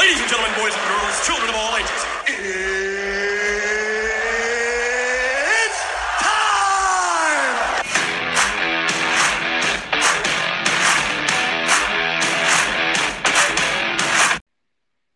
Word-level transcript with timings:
Ladies 0.00 0.20
and 0.20 0.30
gentlemen, 0.30 0.52
boys 0.58 0.72
and 0.74 0.82
girls, 0.88 1.26
children 1.26 1.50
of 1.50 1.56
all 1.56 1.76
ages, 1.76 2.02
it's 5.54 5.80
time! 6.24 7.60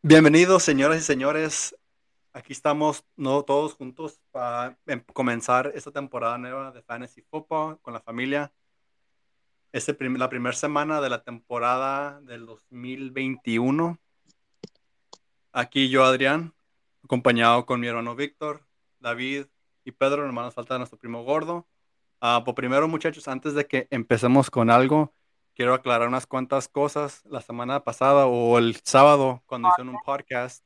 Bienvenidos, 0.03 0.63
señoras 0.63 0.99
y 0.99 1.01
señores. 1.03 1.75
Aquí 2.33 2.53
estamos 2.53 3.05
no, 3.17 3.43
todos 3.45 3.75
juntos 3.75 4.21
para 4.33 4.77
em- 4.87 5.03
comenzar 5.13 5.73
esta 5.75 5.93
temporada 5.93 6.37
nueva 6.37 6.73
de 6.73 6.83
Fantasy 6.83 7.23
Football 7.23 7.81
con 7.81 7.95
la 7.95 8.01
familia. 8.01 8.53
Es 9.73 9.89
el 9.89 9.97
prim- 9.97 10.17
la 10.19 10.29
primera 10.29 10.55
semana 10.55 11.01
de 11.01 11.09
la 11.09 11.23
temporada 11.23 12.21
del 12.21 12.45
2021. 12.45 13.99
Aquí 15.57 15.89
yo, 15.89 16.03
Adrián, 16.03 16.53
acompañado 17.05 17.65
con 17.65 17.79
mi 17.79 17.87
hermano 17.87 18.17
Víctor, 18.17 18.67
David 18.99 19.47
y 19.85 19.93
Pedro. 19.93 20.27
Nomás 20.27 20.47
nos 20.47 20.55
falta 20.55 20.79
nuestro 20.79 20.99
primo 20.99 21.23
gordo. 21.23 21.69
Ah, 22.21 22.43
por 22.45 22.57
primero, 22.57 22.89
muchachos, 22.89 23.29
antes 23.29 23.55
de 23.55 23.65
que 23.65 23.87
empecemos 23.93 24.51
con 24.51 24.69
algo, 24.69 25.15
quiero 25.55 25.73
aclarar 25.73 26.09
unas 26.09 26.27
cuantas 26.27 26.67
cosas. 26.67 27.23
La 27.27 27.41
semana 27.41 27.85
pasada 27.85 28.27
o 28.27 28.59
el 28.59 28.81
sábado, 28.83 29.45
cuando 29.47 29.69
hicieron 29.69 29.95
un 29.95 30.03
podcast, 30.05 30.65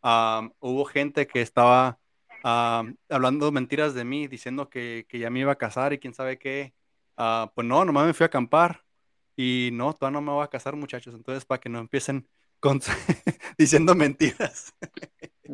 am, 0.00 0.54
hubo 0.58 0.86
gente 0.86 1.26
que 1.26 1.42
estaba 1.42 1.98
am, 2.42 2.96
hablando 3.10 3.52
mentiras 3.52 3.92
de 3.92 4.06
mí, 4.06 4.26
diciendo 4.26 4.70
que, 4.70 5.06
ya 5.12 5.28
me 5.28 5.40
iba 5.40 5.52
a 5.52 5.56
casar 5.56 5.92
y 5.92 5.98
quién 5.98 6.14
sabe 6.14 6.38
qué. 6.38 6.72
Ah, 7.18 7.52
pues 7.54 7.66
no, 7.66 7.84
nomás 7.84 8.06
me 8.06 8.14
fui 8.14 8.24
a 8.24 8.28
acampar 8.28 8.86
y 9.36 9.68
no, 9.74 9.92
todavía 9.92 10.18
no 10.18 10.22
me 10.22 10.32
voy 10.32 10.44
a 10.44 10.48
casar, 10.48 10.76
muchachos. 10.76 11.14
Entonces, 11.14 11.44
para 11.44 11.60
que 11.60 11.68
no 11.68 11.78
empiecen 11.78 12.26
con, 12.60 12.80
diciendo 13.58 13.94
mentiras. 13.94 14.74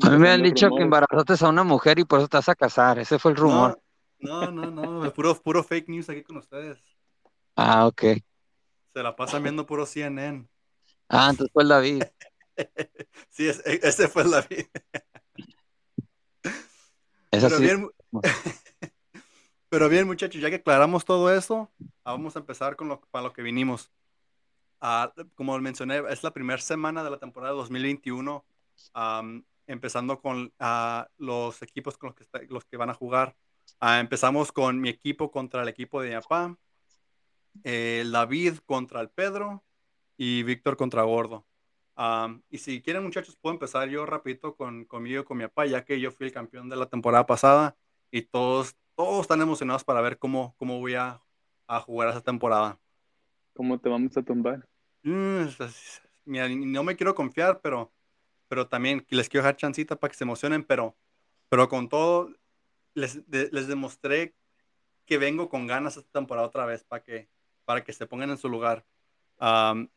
A 0.03 0.11
mí 0.11 0.19
me 0.19 0.31
han 0.31 0.43
dicho 0.43 0.69
que 0.77 0.83
embarazaste 0.83 1.45
a 1.45 1.49
una 1.49 1.65
mujer 1.65 1.99
y 1.99 2.05
por 2.05 2.19
eso 2.19 2.29
te 2.29 2.37
vas 2.37 2.49
a 2.49 2.55
casar. 2.55 2.99
Ese 2.99 3.19
fue 3.19 3.31
el 3.31 3.37
rumor. 3.37 3.81
No, 4.19 4.51
no, 4.51 4.71
no, 4.71 5.05
no, 5.05 5.13
puro, 5.13 5.35
puro 5.41 5.63
fake 5.63 5.89
news 5.89 6.09
aquí 6.09 6.23
con 6.23 6.37
ustedes. 6.37 6.79
Ah, 7.55 7.87
ok. 7.87 8.03
Se 8.93 9.03
la 9.03 9.15
pasan 9.15 9.43
viendo 9.43 9.67
puro 9.67 9.87
CNN. 9.87 10.47
Ah, 11.09 11.29
entonces 11.31 11.53
fue 11.53 11.63
el 11.63 11.69
David. 11.69 12.03
Sí, 13.29 13.47
es- 13.47 13.63
e- 13.67 13.81
ese 13.83 14.09
fue 14.09 14.25
la 14.25 14.41
vida. 14.41 14.65
Es 17.31 17.43
Pero 17.43 17.47
así. 17.57 17.63
bien, 17.63 17.91
pero 19.69 19.89
bien, 19.91 20.07
muchachos, 20.07 20.41
ya 20.41 20.49
que 20.49 20.57
aclaramos 20.57 21.05
todo 21.05 21.31
eso, 21.35 21.71
ah, 22.03 22.13
vamos 22.13 22.35
a 22.35 22.39
empezar 22.39 22.77
con 22.77 22.89
lo, 22.89 23.01
para 23.11 23.25
lo 23.25 23.33
que 23.35 23.43
vinimos. 23.43 23.93
Ah, 24.81 25.13
como 25.35 25.59
mencioné, 25.59 26.03
es 26.11 26.23
la 26.23 26.33
primera 26.33 26.61
semana 26.61 27.03
de 27.03 27.11
la 27.11 27.19
temporada 27.19 27.55
2021, 27.55 28.45
am, 28.93 29.45
empezando 29.67 30.21
con 30.21 30.53
ah, 30.59 31.09
los 31.17 31.63
equipos 31.63 31.97
con 31.97 32.15
los 32.49 32.65
que, 32.65 32.77
van 32.77 32.91
a 32.91 32.95
jugar. 32.95 33.37
Ah, 33.81 34.01
empezamos 34.01 34.53
con 34.53 34.81
mi 34.81 34.89
equipo 34.91 35.31
contra 35.31 35.63
el 35.63 35.69
equipo 35.69 36.03
de 36.03 36.11
mi 36.11 36.21
papá, 36.21 36.57
el 37.65 38.13
David 38.13 38.59
contra 38.67 39.01
el 39.01 39.11
Pedro 39.11 39.65
y 40.17 40.43
Víctor 40.43 40.77
contra 40.77 41.03
Gordo. 41.03 41.47
Y 42.51 42.59
si 42.59 42.83
quieren, 42.83 43.03
muchachos, 43.03 43.37
puedo 43.37 43.55
empezar 43.55 43.89
yo 43.89 44.05
rapidito 44.07 44.55
con, 44.57 44.85
conmigo, 44.85 45.25
con 45.25 45.39
mi 45.39 45.45
papá, 45.45 45.67
ya 45.67 45.85
que 45.85 45.99
yo 46.01 46.11
fui 46.11 46.27
el 46.27 46.33
campeón 46.33 46.69
de 46.69 46.77
la 46.77 46.87
temporada 46.87 47.27
pasada 47.27 47.77
y 48.11 48.23
todos, 48.23 48.77
todos 48.95 49.23
están 49.23 49.41
emocionados 49.41 49.85
para 49.85 50.03
ver 50.03 50.19
cómo, 50.19 50.55
cómo 50.59 50.79
voy 50.79 50.95
a, 50.95 51.23
a 51.67 51.81
jugar 51.81 52.11
esa 52.11 52.21
temporada. 52.23 52.79
¿Cómo 53.57 53.79
te 53.81 53.89
vamos 53.89 54.17
a 54.17 54.23
tumbar? 54.23 54.69
Mm, 55.03 55.47
mira, 56.27 56.49
no 56.49 56.85
me 56.85 56.95
quiero 56.95 57.15
confiar, 57.15 57.61
pero, 57.63 57.91
pero 58.49 58.69
también 58.69 59.07
les 59.09 59.29
quiero 59.29 59.45
dejar 59.45 59.57
chancita 59.57 59.97
para 59.97 60.11
que 60.11 60.17
se 60.19 60.25
emocionen, 60.25 60.63
pero, 60.63 60.95
pero 61.49 61.69
con 61.69 61.89
todo, 61.89 62.29
les, 62.95 63.29
de- 63.31 63.49
les 63.53 63.67
demostré 63.67 64.35
que 65.07 65.19
vengo 65.19 65.49
con 65.49 65.67
ganas 65.67 65.97
esta 65.97 66.11
temporada 66.11 66.47
otra 66.47 66.67
vez 66.67 66.85
para 66.85 67.03
que, 67.03 67.29
para 67.65 67.83
que 67.83 67.93
se 67.93 68.07
pongan 68.07 68.31
en 68.31 68.39
su 68.39 68.49
lugar. 68.49 68.85
Am, 69.39 69.89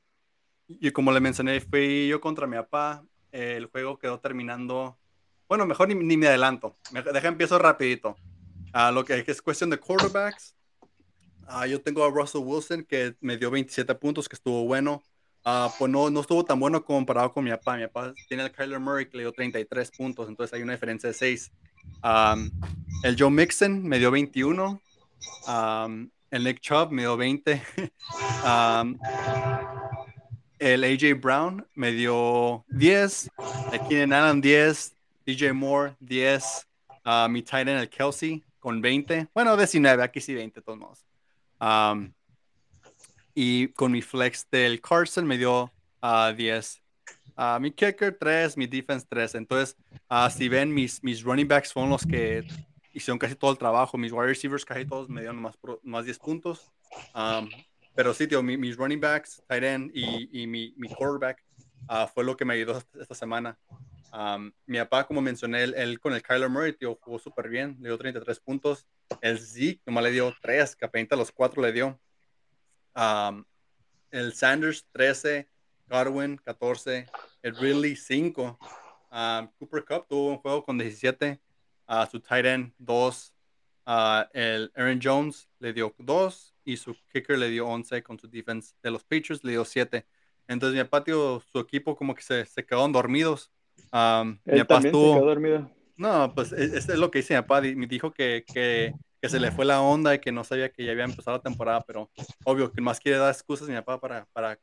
y 0.68 0.92
como 0.92 1.12
le 1.12 1.20
mencioné, 1.20 1.60
fui 1.60 2.08
yo 2.08 2.22
contra 2.22 2.48
mi 2.48 2.56
papá. 2.58 3.04
El 3.32 3.66
juego 3.68 3.98
quedó 4.00 4.20
terminando. 4.20 4.98
Bueno, 5.48 5.66
mejor 5.66 5.88
ni, 5.88 5.96
ni 5.96 6.16
me 6.16 6.28
adelanto. 6.28 6.76
Me, 6.92 7.02
deja 7.02 7.28
empiezo 7.28 7.60
rapidito. 7.60 8.16
Ah, 8.72 8.92
lo 8.92 9.04
que 9.04 9.24
es 9.26 9.42
cuestión 9.42 9.70
de 9.72 9.80
quarterbacks. 9.80 10.56
Ah, 11.50 11.68
yo 11.68 11.82
tengo 11.82 12.04
a 12.04 12.10
Russell 12.10 12.42
Wilson 12.44 12.84
que 12.84 13.16
me 13.22 13.38
dio 13.38 13.52
27 13.52 13.94
puntos, 13.96 14.30
que 14.30 14.36
estuvo 14.36 14.66
bueno. 14.66 15.04
Ah, 15.44 15.74
pues 15.78 15.90
no, 15.90 16.10
no 16.10 16.22
estuvo 16.22 16.44
tan 16.44 16.60
bueno 16.60 16.84
comparado 16.84 17.32
con 17.32 17.44
mi 17.44 17.50
papá. 17.52 17.78
Mi 17.78 17.88
papá 17.88 18.14
tiene 18.28 18.44
el 18.44 18.52
Kyler 18.52 18.80
Murray 18.80 19.08
que 19.08 19.18
le 19.18 19.24
dio 19.24 19.32
33 19.32 19.92
puntos, 19.92 20.28
entonces 20.28 20.54
hay 20.54 20.62
una 20.62 20.74
diferencia 20.74 21.08
de 21.08 21.14
6. 21.14 21.52
Am, 22.02 22.52
el 23.04 23.16
Joe 23.18 23.32
Mixon 23.32 23.84
me 23.84 24.00
dio 24.00 24.12
21. 24.12 24.82
Am, 25.48 26.10
el 26.32 26.44
Nick 26.44 26.60
Chubb 26.60 26.92
me 26.92 27.04
dio 27.04 27.18
20. 27.18 27.62
Am, 28.44 29.00
el 30.60 30.84
AJ 30.84 31.20
Brown 31.20 31.66
me 31.74 31.92
dio 31.92 32.66
10. 32.70 33.30
El 33.72 33.80
Keenan 33.88 34.14
Allen 34.14 34.42
10. 34.42 34.94
DJ 35.26 35.54
Moore 35.54 35.96
10. 36.00 36.68
ah, 37.06 37.28
mi 37.30 37.42
tight 37.42 37.68
end 37.68 37.80
el 37.80 37.90
Kelsey 37.90 38.44
con 38.60 38.82
20. 38.82 39.28
Bueno, 39.34 39.56
19, 39.56 40.04
aquí 40.04 40.22
sí 40.22 40.34
20 40.34 40.60
de 40.60 40.64
todos 40.64 40.78
modos. 40.78 41.09
Am, 41.60 42.14
y 43.36 43.68
con 43.70 43.92
mi 43.92 44.02
flex 44.02 44.48
del 44.50 44.82
Carson 44.82 45.26
me 45.26 45.38
dio 45.38 45.72
ah, 46.02 46.34
10. 46.36 46.82
Ah, 47.36 47.58
mi 47.62 47.72
kicker 47.72 48.18
3, 48.20 48.58
mi 48.58 48.68
defense 48.68 49.06
3. 49.10 49.36
Entonces, 49.36 49.78
ah, 50.10 50.30
si 50.30 50.50
ven, 50.50 50.74
mis, 50.74 51.02
mis 51.04 51.24
running 51.24 51.48
backs 51.48 51.72
fueron 51.72 51.90
los 51.92 52.06
que 52.06 52.46
hicieron 52.94 53.18
casi 53.18 53.36
todo 53.36 53.52
el 53.52 53.58
trabajo. 53.58 53.98
Mis 53.98 54.12
wide 54.12 54.28
receivers 54.28 54.66
casi 54.66 54.86
todos 54.86 55.08
me 55.10 55.22
dieron 55.22 55.42
más, 55.42 55.58
más 55.84 56.06
10 56.06 56.20
puntos. 56.20 56.70
Am, 57.14 57.50
pero 57.96 58.14
sí, 58.14 58.28
tío, 58.28 58.44
mi- 58.44 58.58
mis 58.58 58.76
running 58.76 59.00
backs, 59.00 59.42
tight 59.48 59.64
end 59.64 59.92
y, 59.94 60.42
y 60.42 60.48
mi, 60.48 60.74
mi 60.76 60.90
quarterback 60.90 61.42
ah, 61.88 62.08
fue 62.08 62.24
lo 62.24 62.36
que 62.36 62.44
me 62.46 62.56
ayudó 62.56 62.82
esta 63.00 63.16
semana. 63.16 63.58
Am, 64.12 64.52
mi 64.66 64.78
papá, 64.80 65.06
como 65.06 65.22
mencioné, 65.22 65.64
él, 65.64 65.74
él 65.78 66.00
con 66.00 66.14
el 66.14 66.22
Kyler 66.22 66.50
Murray, 66.50 66.74
tío, 66.74 66.98
jugó 67.02 67.20
súper 67.20 67.50
bien, 67.50 67.78
le 67.80 67.90
dio 67.90 67.98
33 67.98 68.40
puntos. 68.40 68.86
El 69.22 69.40
Zeke 69.40 69.82
nomás 69.86 70.04
le 70.04 70.12
dio 70.12 70.34
3, 70.42 70.76
que 70.76 70.86
apenas 70.86 71.12
a 71.12 71.16
los 71.16 71.32
4 71.32 71.62
le 71.62 71.72
dio. 71.72 72.00
Am, 72.94 73.46
el 74.12 74.34
Sanders 74.34 74.86
13, 74.92 75.48
Godwin 75.88 76.38
14, 76.38 77.06
el 77.44 77.56
Ridley 77.56 77.96
5. 77.96 78.58
Am, 79.12 79.52
Cooper 79.60 79.86
Cup 79.86 80.08
tuvo 80.08 80.32
un 80.32 80.38
juego 80.38 80.64
con 80.64 80.78
17, 80.78 81.40
a 81.88 82.06
su 82.08 82.20
tight 82.20 82.46
end 82.46 82.74
2. 82.78 83.34
Ah, 83.92 84.30
el 84.34 84.72
Aaron 84.76 85.00
Jones 85.02 85.50
le 85.58 85.74
dio 85.74 85.96
2 85.98 86.56
y 86.64 86.78
su 86.78 86.96
kicker 87.12 87.40
le 87.40 87.50
dio 87.50 87.68
11 87.68 88.04
con 88.04 88.20
su 88.20 88.28
defense 88.28 88.76
de 88.84 88.92
los 88.92 89.04
Patriots, 89.04 89.44
le 89.44 89.54
dio 89.54 89.66
7. 89.66 90.06
Entonces 90.48 90.78
mi 90.78 90.88
patio, 90.88 91.42
su 91.52 91.60
equipo 91.60 91.96
como 91.96 92.14
que 92.14 92.22
se, 92.22 92.46
se 92.46 92.64
quedaron 92.64 92.92
dormidos. 92.92 93.52
Mi 93.92 94.54
Él 94.54 94.60
papá 94.62 94.76
también 94.76 94.82
se 94.82 94.88
estuvo- 94.88 95.14
quedó 95.16 95.26
dormido. 95.26 95.72
no, 95.98 96.34
pues 96.36 96.52
e- 96.52 96.78
este 96.78 96.94
es 96.94 97.00
lo 97.00 97.10
que 97.12 97.20
dice 97.20 97.36
mi 97.36 97.42
papá. 97.42 97.62
Me 97.62 97.88
dijo 97.88 98.12
que, 98.12 98.44
que, 98.54 98.94
que 99.22 99.30
se 99.30 99.40
le 99.40 99.52
fue 99.52 99.66
la 99.66 99.82
onda 99.82 100.16
y 100.16 100.20
que 100.20 100.32
no 100.32 100.44
sabía 100.44 100.70
que 100.72 100.86
ya 100.86 100.92
había 100.92 101.04
empezado 101.06 101.38
la 101.38 101.44
temporada, 101.44 101.82
pero 101.82 102.10
obvio 102.46 102.72
que 102.72 102.82
más 102.82 103.00
quiere 103.00 103.18
dar 103.18 103.32
excusas 103.34 103.68
mi 103.68 103.76
papá 103.76 104.00
para, 104.00 104.26
para, 104.34 104.60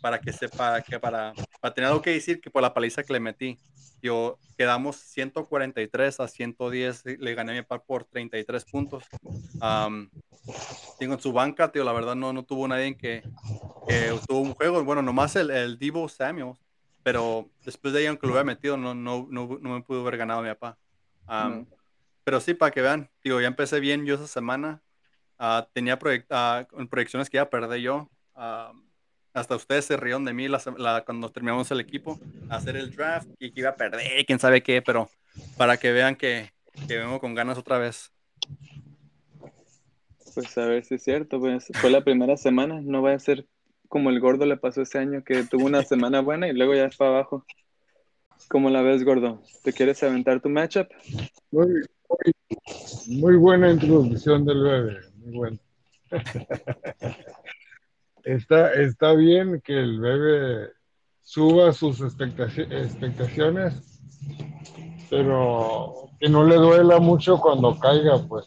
para 0.00 0.20
que 0.20 0.32
sepa 0.32 0.80
que 0.82 0.98
para, 0.98 1.32
para 1.60 1.74
tener 1.74 1.88
algo 1.88 2.02
que 2.02 2.10
decir 2.10 2.40
que 2.40 2.50
por 2.50 2.62
la 2.62 2.72
paliza 2.74 3.02
que 3.02 3.12
le 3.12 3.20
metí. 3.20 3.58
Yo 4.02 4.38
quedamos 4.56 4.96
143 4.96 6.20
a 6.20 6.26
110, 6.26 7.04
le 7.04 7.34
gané 7.34 7.52
a 7.52 7.54
mi 7.56 7.62
papá 7.62 7.84
por 7.84 8.04
33 8.04 8.64
puntos. 8.64 9.04
Am, 9.60 10.10
tengo 10.98 11.14
en 11.14 11.20
su 11.20 11.32
banca, 11.34 11.70
tío, 11.70 11.84
la 11.84 11.92
verdad 11.92 12.14
no, 12.14 12.32
no 12.32 12.42
tuvo 12.42 12.66
nadie 12.66 12.96
que, 12.96 13.22
que 13.86 14.10
tuvo 14.26 14.40
un 14.40 14.54
juego, 14.54 14.82
bueno, 14.84 15.02
nomás 15.02 15.36
el, 15.36 15.50
el 15.50 15.78
Divo 15.78 16.08
Samuel, 16.08 16.54
pero 17.02 17.48
después 17.64 17.92
de 17.94 18.00
ahí, 18.00 18.06
aunque 18.06 18.26
lo 18.26 18.32
hubiera 18.32 18.44
metido, 18.44 18.76
no, 18.76 18.94
no, 18.94 19.26
no, 19.30 19.58
no 19.60 19.70
me 19.74 19.82
pudo 19.82 20.00
haber 20.02 20.16
ganado 20.16 20.42
mi 20.42 20.48
papá. 20.48 20.78
No. 21.26 21.66
Pero 22.24 22.40
sí, 22.40 22.54
para 22.54 22.70
que 22.70 22.82
vean, 22.82 23.10
digo, 23.24 23.40
ya 23.40 23.46
empecé 23.48 23.80
bien 23.80 24.04
yo 24.04 24.14
esa 24.16 24.26
semana. 24.26 24.82
Ah, 25.38 25.68
tenía 25.72 25.98
proyec- 25.98 26.26
ah, 26.30 26.66
con 26.68 26.86
proyecciones 26.88 27.30
que 27.30 27.38
iba 27.38 27.44
a 27.44 27.50
perder 27.50 27.80
yo. 27.80 28.10
Am, 28.34 28.84
hasta 29.32 29.56
ustedes 29.56 29.84
se 29.86 29.96
rieron 29.96 30.24
de 30.24 30.32
mí 30.34 30.48
la 30.48 30.60
la- 30.76 31.04
cuando 31.04 31.30
terminamos 31.30 31.70
el 31.70 31.80
equipo, 31.80 32.18
hacer 32.50 32.76
el 32.76 32.94
draft 32.94 33.28
y 33.38 33.52
que 33.52 33.60
iba 33.60 33.70
a 33.70 33.76
perder, 33.76 34.26
quién 34.26 34.38
sabe 34.38 34.62
qué, 34.62 34.82
pero 34.82 35.08
para 35.56 35.76
que 35.78 35.92
vean 35.92 36.16
que, 36.16 36.52
que 36.86 36.98
vengo 36.98 37.20
con 37.20 37.34
ganas 37.34 37.56
otra 37.56 37.78
vez. 37.78 38.12
Pues 40.34 40.56
a 40.58 40.66
ver 40.66 40.84
si 40.84 40.96
es 40.96 41.02
cierto, 41.02 41.40
pues 41.40 41.68
fue 41.80 41.90
la 41.90 42.04
primera 42.04 42.36
semana, 42.36 42.80
no 42.82 43.02
va 43.02 43.12
a 43.12 43.18
ser 43.18 43.46
como 43.90 44.08
el 44.08 44.20
gordo 44.20 44.46
le 44.46 44.56
pasó 44.56 44.82
ese 44.82 44.98
año 44.98 45.24
que 45.24 45.42
tuvo 45.44 45.66
una 45.66 45.82
semana 45.82 46.20
buena 46.20 46.46
y 46.46 46.52
luego 46.52 46.74
ya 46.74 46.88
para 46.96 47.10
abajo. 47.10 47.44
¿Cómo 48.48 48.70
la 48.70 48.82
ves, 48.82 49.04
gordo? 49.04 49.42
¿Te 49.64 49.72
quieres 49.72 50.00
aventar 50.04 50.40
tu 50.40 50.48
matchup? 50.48 50.86
Muy, 51.50 51.66
muy, 52.08 53.18
muy 53.20 53.36
buena 53.36 53.68
introducción 53.68 54.44
del 54.44 54.62
bebé, 54.62 54.98
muy 55.16 55.36
buena. 55.36 55.58
Está, 58.22 58.72
está 58.74 59.12
bien 59.14 59.60
que 59.60 59.72
el 59.76 59.98
bebé 59.98 60.68
suba 61.22 61.72
sus 61.72 62.00
expectaci- 62.00 62.70
expectaciones, 62.70 64.00
pero 65.10 66.10
que 66.20 66.28
no 66.28 66.44
le 66.44 66.56
duela 66.56 67.00
mucho 67.00 67.40
cuando 67.40 67.76
caiga, 67.76 68.18
pues. 68.28 68.46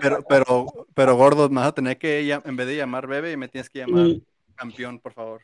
Pero, 0.00 0.24
pero, 0.28 0.86
pero 0.94 1.16
gordo, 1.16 1.48
me 1.48 1.56
vas 1.60 1.68
a 1.68 1.72
tener 1.72 1.98
que, 1.98 2.30
en 2.32 2.56
vez 2.56 2.66
de 2.66 2.76
llamar 2.76 3.06
bebé, 3.06 3.36
me 3.36 3.48
tienes 3.48 3.68
que 3.70 3.80
llamar 3.80 4.06
Y, 4.06 4.24
campeón, 4.54 4.98
por 4.98 5.12
favor. 5.12 5.42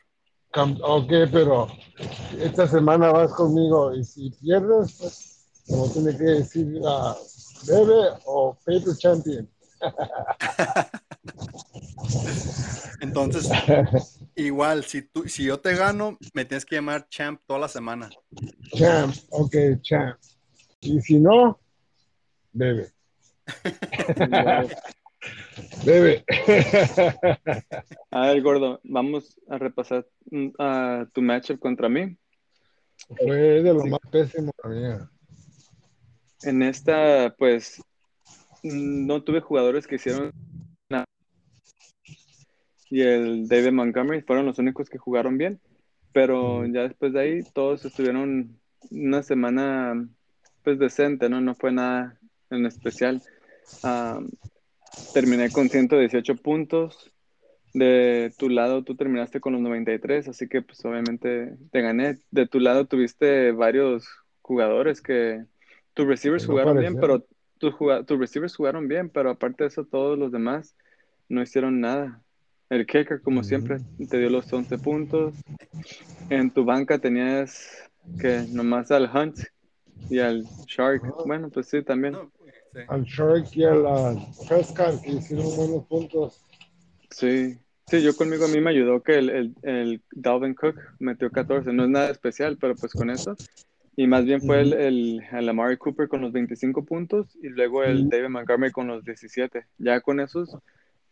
cam- 0.51 0.79
ok, 0.81 1.11
pero 1.31 1.67
esta 2.39 2.67
semana 2.67 3.11
vas 3.11 3.31
conmigo 3.33 3.93
y 3.93 4.03
si 4.03 4.31
pierdes, 4.31 4.97
pues, 4.99 5.47
como 5.67 5.91
tiene 5.91 6.17
que 6.17 6.23
decir, 6.23 6.79
ah, 6.85 7.15
bebe 7.67 8.09
o 8.25 8.57
paper 8.65 8.95
champion. 8.97 9.49
Entonces, 13.01 13.49
igual, 14.35 14.83
si 14.83 15.03
tú, 15.03 15.23
si 15.27 15.43
yo 15.45 15.59
te 15.59 15.75
gano, 15.75 16.17
me 16.33 16.43
tienes 16.45 16.65
que 16.65 16.75
llamar 16.75 17.07
champ 17.07 17.39
toda 17.45 17.59
la 17.59 17.67
semana. 17.67 18.09
Champ, 18.75 19.15
ok, 19.29 19.55
champ. 19.81 20.17
Y 20.81 20.99
si 21.01 21.19
no, 21.19 21.59
bebe, 22.51 22.91
bebe. 25.85 26.23
A 28.11 28.27
ver, 28.27 28.41
gordo, 28.41 28.79
vamos 28.83 29.39
a 29.49 29.57
repasar 29.57 30.05
a 30.59 31.07
tu 31.13 31.21
matchup 31.21 31.59
contra 31.59 31.89
mí. 31.89 32.17
Fue 33.17 33.61
de 33.61 33.73
lo 33.73 33.85
más 33.85 33.99
pésimo 34.11 34.51
mía. 34.65 35.09
En 36.43 36.63
esta, 36.63 37.35
pues, 37.37 37.81
mm, 38.63 39.07
no 39.07 39.23
tuve 39.23 39.41
jugadores 39.41 39.87
que 39.87 39.95
hicieron 39.95 40.31
nada. 40.89 41.05
Y 42.89 43.01
el 43.01 43.47
David 43.47 43.71
Montgomery 43.71 44.21
fueron 44.21 44.45
los 44.45 44.59
únicos 44.59 44.89
que 44.89 44.97
jugaron 44.97 45.37
bien. 45.37 45.59
Pero 46.11 46.65
ya 46.65 46.81
después 46.81 47.13
de 47.13 47.21
ahí, 47.21 47.43
todos 47.53 47.85
estuvieron 47.85 48.59
una 48.89 49.21
semana, 49.21 50.07
pues, 50.63 50.79
decente, 50.79 51.29
¿no? 51.29 51.39
No 51.39 51.55
fue 51.55 51.71
nada 51.71 52.19
en 52.49 52.65
especial. 52.65 53.21
Ah, 53.83 54.19
terminé 55.13 55.51
con 55.51 55.69
118 55.69 56.35
puntos. 56.35 57.11
De 57.73 58.33
tu 58.37 58.49
lado, 58.49 58.83
tú 58.83 58.95
terminaste 58.95 59.39
con 59.39 59.53
los 59.53 59.61
93, 59.61 60.27
así 60.27 60.47
que, 60.49 60.61
pues, 60.61 60.83
obviamente 60.85 61.55
te 61.71 61.81
gané. 61.81 62.17
De 62.31 62.47
tu 62.47 62.59
lado, 62.59 62.85
tuviste 62.85 63.51
varios 63.51 64.07
jugadores 64.41 65.01
que 65.01 65.45
tus 65.93 66.07
receivers 66.07 66.47
no 66.47 66.53
jugaron 66.53 66.79
bien, 66.79 66.99
pero 66.99 67.25
tus, 67.59 67.75
tus 68.07 68.19
receivers 68.19 68.55
jugaron 68.55 68.87
bien, 68.87 69.09
pero 69.09 69.29
aparte 69.29 69.65
de 69.65 69.67
eso, 69.67 69.85
todos 69.85 70.17
los 70.17 70.31
demás 70.31 70.75
no 71.27 71.43
hicieron 71.43 71.79
nada. 71.79 72.23
El 72.69 72.85
kicker, 72.85 73.21
como 73.21 73.43
siempre, 73.43 73.79
te 74.09 74.17
dio 74.17 74.29
los 74.29 74.51
11 74.51 74.77
puntos. 74.77 75.35
En 76.29 76.51
tu 76.51 76.65
banca 76.65 76.99
tenías 76.99 77.89
que 78.19 78.45
nomás 78.51 78.91
al 78.91 79.09
Hunt 79.11 79.39
y 80.09 80.19
al 80.19 80.43
Shark. 80.67 81.01
Bueno, 81.25 81.49
pues 81.49 81.67
sí, 81.67 81.83
también. 81.83 82.13
No, 82.13 82.31
sí. 82.73 82.79
Al 82.87 83.03
Shark 83.03 83.47
y 83.53 83.63
a 83.63 83.73
la 83.73 84.15
Prescott 84.47 85.01
que 85.01 85.11
hicieron 85.11 85.55
buenos 85.55 85.85
puntos. 85.85 86.41
Sí, 87.11 87.57
sí, 87.87 88.01
yo 88.01 88.15
conmigo 88.15 88.45
a 88.45 88.49
mí 88.49 88.59
me 88.61 88.69
ayudó 88.69 89.01
que 89.01 89.17
el, 89.17 89.29
el, 89.29 89.55
el 89.63 90.01
Dalvin 90.11 90.53
Cook 90.53 90.75
metió 90.99 91.31
14, 91.31 91.73
no 91.73 91.83
es 91.83 91.89
nada 91.89 92.09
especial, 92.09 92.57
pero 92.59 92.75
pues 92.75 92.93
con 92.93 93.09
eso. 93.09 93.35
Y 93.99 94.07
más 94.07 94.23
bien 94.23 94.41
fue 94.41 94.61
el, 94.61 94.71
el, 94.71 95.23
el 95.29 95.49
Amari 95.49 95.75
Cooper 95.75 96.07
con 96.07 96.21
los 96.21 96.31
25 96.31 96.85
puntos 96.85 97.37
y 97.43 97.49
luego 97.49 97.83
el. 97.83 98.07
David 98.07 98.29
Montgomery 98.29 98.71
con 98.71 98.87
los 98.87 99.03
17. 99.03 99.65
Ya 99.77 99.99
con 99.99 100.21
esos 100.21 100.57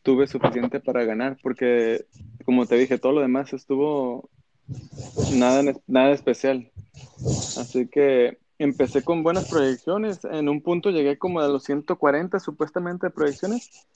tuve 0.03 0.25
suficiente 0.25 0.79
para 0.79 1.03
ganar, 1.03 1.37
porque 1.43 2.05
como 2.45 2.65
te 2.65 2.77
dije, 2.77 2.97
todo 2.97 3.11
lo 3.11 3.19
demás 3.19 3.51
estuvo 3.51 4.29
nada, 5.33 5.63
nada 5.85 6.11
especial. 6.11 6.71
Así 7.57 7.87
que 7.87 8.37
empecé 8.59 9.03
con 9.03 9.23
buenas 9.23 9.49
proyecciones. 9.49 10.23
En 10.25 10.49
un 10.49 10.61
punto 10.61 10.89
llegué 10.89 11.17
como 11.17 11.39
a 11.39 11.47
los 11.47 11.63
140 11.63 12.39
supuestamente 12.39 13.07
de 13.07 13.11
proyecciones. 13.11 13.87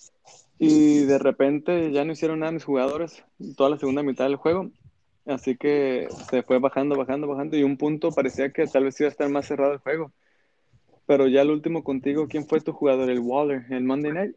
Y 0.59 1.05
de 1.05 1.17
repente 1.17 1.91
ya 1.91 2.05
no 2.05 2.11
hicieron 2.11 2.39
nada 2.39 2.51
mis 2.51 2.65
jugadores 2.65 3.23
toda 3.57 3.71
la 3.71 3.77
segunda 3.77 4.03
mitad 4.03 4.25
del 4.25 4.35
juego. 4.35 4.69
Así 5.25 5.55
que 5.55 6.07
se 6.29 6.43
fue 6.43 6.59
bajando, 6.59 6.95
bajando, 6.95 7.27
bajando. 7.27 7.57
Y 7.57 7.63
un 7.63 7.77
punto 7.77 8.11
parecía 8.11 8.51
que 8.51 8.67
tal 8.67 8.85
vez 8.85 8.99
iba 8.99 9.07
a 9.07 9.11
estar 9.11 9.29
más 9.29 9.47
cerrado 9.47 9.73
el 9.73 9.79
juego. 9.79 10.11
Pero 11.05 11.27
ya 11.27 11.41
el 11.41 11.49
último 11.49 11.83
contigo, 11.83 12.27
¿quién 12.27 12.47
fue 12.47 12.61
tu 12.61 12.73
jugador? 12.73 13.09
El 13.09 13.19
Waller, 13.19 13.65
el 13.69 13.83
Monday 13.83 14.13
Night. 14.13 14.35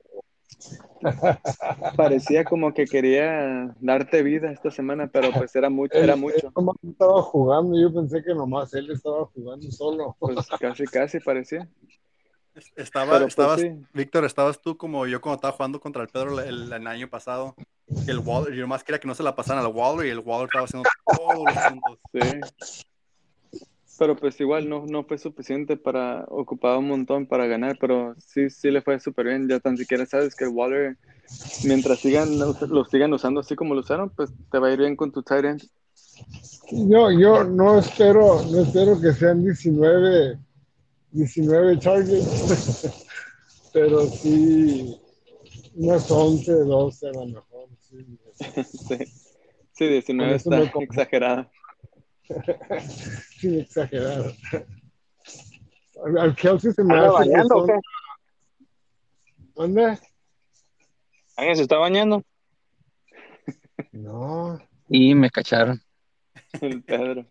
Parecía 1.97 2.45
como 2.45 2.73
que 2.73 2.87
quería 2.87 3.75
darte 3.81 4.23
vida 4.23 4.51
esta 4.51 4.71
semana, 4.71 5.09
pero 5.13 5.31
pues 5.33 5.55
era 5.55 5.69
mucho, 5.69 5.97
era 5.99 6.17
mucho. 6.17 6.47
él 6.47 6.53
nomás 6.57 6.77
estaba 6.83 7.23
jugando, 7.23 7.79
yo 7.79 7.93
pensé 7.93 8.23
que 8.23 8.35
nomás 8.35 8.73
él 8.75 8.91
estaba 8.91 9.27
jugando 9.27 9.71
solo. 9.71 10.17
Pues 10.19 10.47
casi, 10.59 10.85
casi 10.85 11.21
parecía. 11.21 11.69
Estaba, 12.77 13.13
Pero, 13.13 13.25
pues, 13.25 13.33
estabas, 13.33 13.61
sí. 13.61 13.73
Víctor, 13.93 14.25
estabas 14.25 14.61
tú 14.63 14.77
como 14.77 15.07
yo 15.07 15.21
cuando 15.21 15.37
estaba 15.37 15.53
jugando 15.53 15.81
contra 15.81 16.03
el 16.03 16.09
Pedro 16.09 16.41
el, 16.41 16.73
el 16.73 16.87
año 16.87 17.09
pasado. 17.09 17.55
El 18.07 18.21
Waller, 18.21 18.55
yo 18.55 18.67
más 18.67 18.85
quería 18.85 19.01
que 19.01 19.09
no 19.09 19.15
se 19.15 19.25
la 19.25 19.35
pasaran 19.35 19.65
al 19.65 19.73
Waller 19.73 20.07
y 20.07 20.11
el 20.11 20.21
Waller 20.21 20.47
estaba 20.47 20.65
haciendo 20.65 20.89
todos 21.05 21.45
los 21.45 21.55
puntos. 21.65 21.99
Sí. 22.13 22.85
Pero 23.99 24.17
pues 24.17 24.41
igual 24.41 24.69
no, 24.69 24.85
no 24.87 25.05
fue 25.05 25.19
suficiente 25.19 25.77
para 25.77 26.25
ocupar 26.29 26.79
un 26.79 26.89
montón 26.89 27.27
para 27.27 27.47
ganar, 27.47 27.77
pero 27.81 28.17
sí, 28.19 28.51
sí 28.51 28.71
le 28.71 28.83
fue 28.83 28.99
súper 28.99 29.27
bien. 29.27 29.49
Ya 29.49 29.61
tan 29.61 29.77
siquiera 29.77 30.05
sabes 30.05 30.35
que 30.35 30.47
Waller, 30.47 30.97
mientras 31.63 32.01
sigan, 32.01 32.39
lo 32.39 32.85
sigan 32.85 33.13
usando 33.13 33.41
así 33.41 33.55
como 33.55 33.75
lo 33.75 33.81
usaron, 33.81 34.11
pues 34.11 34.31
te 34.51 34.59
va 34.59 34.69
a 34.69 34.73
ir 34.73 34.79
bien 34.79 34.97
con 34.97 35.13
tu 35.13 35.23
tight 35.23 35.45
end. 35.45 35.63
Yo, 36.71 37.11
yo 37.13 37.45
no 37.45 37.79
espero, 37.79 38.43
no 38.51 38.63
espero 38.63 39.01
que 39.01 39.13
sean 39.13 39.45
19, 39.45 40.39
19 41.13 41.77
targets, 41.77 43.07
pero 43.73 44.07
sí 44.07 44.97
unas 45.77 46.11
11, 46.11 46.53
12 46.53 47.09
a 47.09 47.13
lo 47.13 47.27
mejor. 47.27 47.69
sí. 47.81 48.19
Sí, 49.77 49.87
sí 49.87 49.89
19 49.89 50.41
Con 50.41 50.57
eso 50.57 50.65
está 50.65 50.79
exagerado. 50.85 51.51
Sin 53.39 53.61
exagerar. 53.61 54.33
Al, 56.19 56.35
Kelsey 56.35 56.73
se 56.73 56.85
me 56.85 56.95
¿Anda 56.95 57.07
hace 57.07 57.31
bañando 57.31 57.57
o 57.57 57.67
son... 57.67 57.67
qué? 57.67 57.81
¿Dónde? 59.55 59.99
¿Alguien 61.37 61.57
se 61.57 61.63
está 61.63 61.79
bañando? 61.79 62.23
No. 63.93 64.61
Y 64.89 65.15
me 65.15 65.31
cacharon. 65.31 65.81
El 66.61 66.83
Pedro. 66.83 67.27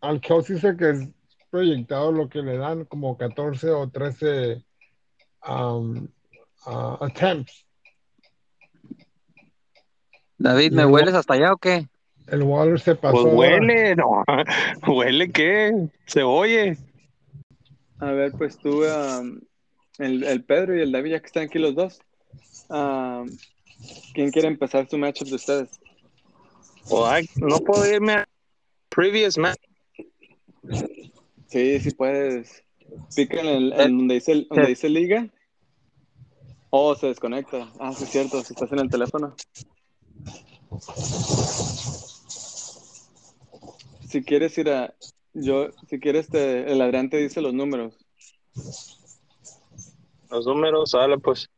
Al 0.00 0.20
Kelsey 0.20 0.58
sé 0.58 0.76
que 0.76 0.90
es 0.90 1.08
proyectado 1.50 2.12
lo 2.12 2.28
que 2.28 2.42
le 2.42 2.56
dan 2.56 2.84
como 2.84 3.16
14 3.16 3.70
o 3.70 3.88
13 3.88 4.64
um, 5.48 6.08
uh, 6.66 7.04
attempts. 7.04 7.66
David, 10.36 10.72
¿me 10.72 10.86
hueles 10.86 11.14
hasta 11.14 11.34
allá 11.34 11.52
o 11.52 11.56
qué? 11.56 11.88
El 12.30 12.42
Waller 12.42 12.78
se 12.80 12.94
pasó. 12.94 13.22
Pues 13.22 13.34
huele, 13.34 13.96
no. 13.96 14.22
¿Huele 14.86 15.30
qué? 15.30 15.88
Se 16.06 16.22
oye. 16.22 16.76
A 18.00 18.12
ver, 18.12 18.32
pues 18.32 18.58
tú, 18.58 18.84
um, 18.84 19.40
el, 19.98 20.22
el 20.24 20.44
Pedro 20.44 20.76
y 20.76 20.82
el 20.82 20.92
David, 20.92 21.12
ya 21.12 21.20
que 21.20 21.26
están 21.26 21.44
aquí 21.44 21.58
los 21.58 21.74
dos, 21.74 22.00
um, 22.68 23.26
¿quién 24.14 24.30
quiere 24.30 24.48
empezar 24.48 24.88
su 24.88 24.98
matchup 24.98 25.28
de 25.28 25.34
ustedes? 25.34 25.70
Pues, 26.88 27.28
no 27.38 27.58
puedo 27.58 27.90
irme 27.90 28.12
a 28.12 28.28
previous 28.88 29.36
match. 29.36 29.58
Sí, 31.48 31.80
sí 31.80 31.90
puedes. 31.92 32.62
Pica 33.16 33.40
en, 33.40 33.46
el- 33.46 33.72
en 33.72 33.98
donde, 33.98 34.14
dice, 34.14 34.46
donde 34.48 34.68
dice 34.68 34.88
liga. 34.88 35.26
Oh, 36.70 36.94
se 36.94 37.06
desconecta. 37.08 37.68
Ah, 37.80 37.92
sí 37.94 38.04
es 38.04 38.10
cierto, 38.10 38.42
si 38.42 38.52
estás 38.52 38.70
en 38.72 38.78
el 38.80 38.90
teléfono. 38.90 39.34
Si 44.08 44.22
quieres 44.22 44.56
ir 44.58 44.70
a... 44.70 44.94
Yo, 45.34 45.68
si 45.88 46.00
quieres, 46.00 46.28
te, 46.28 46.72
el 46.72 46.80
Adrián 46.80 47.10
te 47.10 47.18
dice 47.18 47.40
los 47.40 47.52
números. 47.54 47.94
Los 50.30 50.46
números, 50.46 50.90
sale 50.90 51.18
pues. 51.18 51.48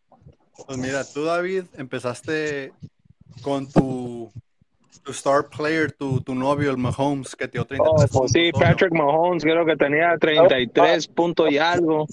Pues 0.67 0.79
mira, 0.79 1.05
tú, 1.05 1.25
David, 1.25 1.65
empezaste 1.77 2.73
con 3.43 3.71
tu, 3.71 4.31
tu 5.03 5.13
star 5.13 5.49
player, 5.49 5.93
tu, 5.93 6.21
tu 6.21 6.35
novio, 6.35 6.71
el 6.71 6.77
Mahomes, 6.77 7.35
que 7.35 7.49
te 7.49 7.59
dio 7.59 7.65
33 7.65 8.11
Oh, 8.13 8.19
pues 8.19 8.33
sí. 8.33 8.53
Patrick 8.53 8.93
Mahomes, 8.93 9.43
creo 9.43 9.65
que 9.65 9.77
tenía 9.77 10.17
33 10.19 11.09
puntos 11.09 11.51
y 11.51 11.59
algo. 11.59 12.07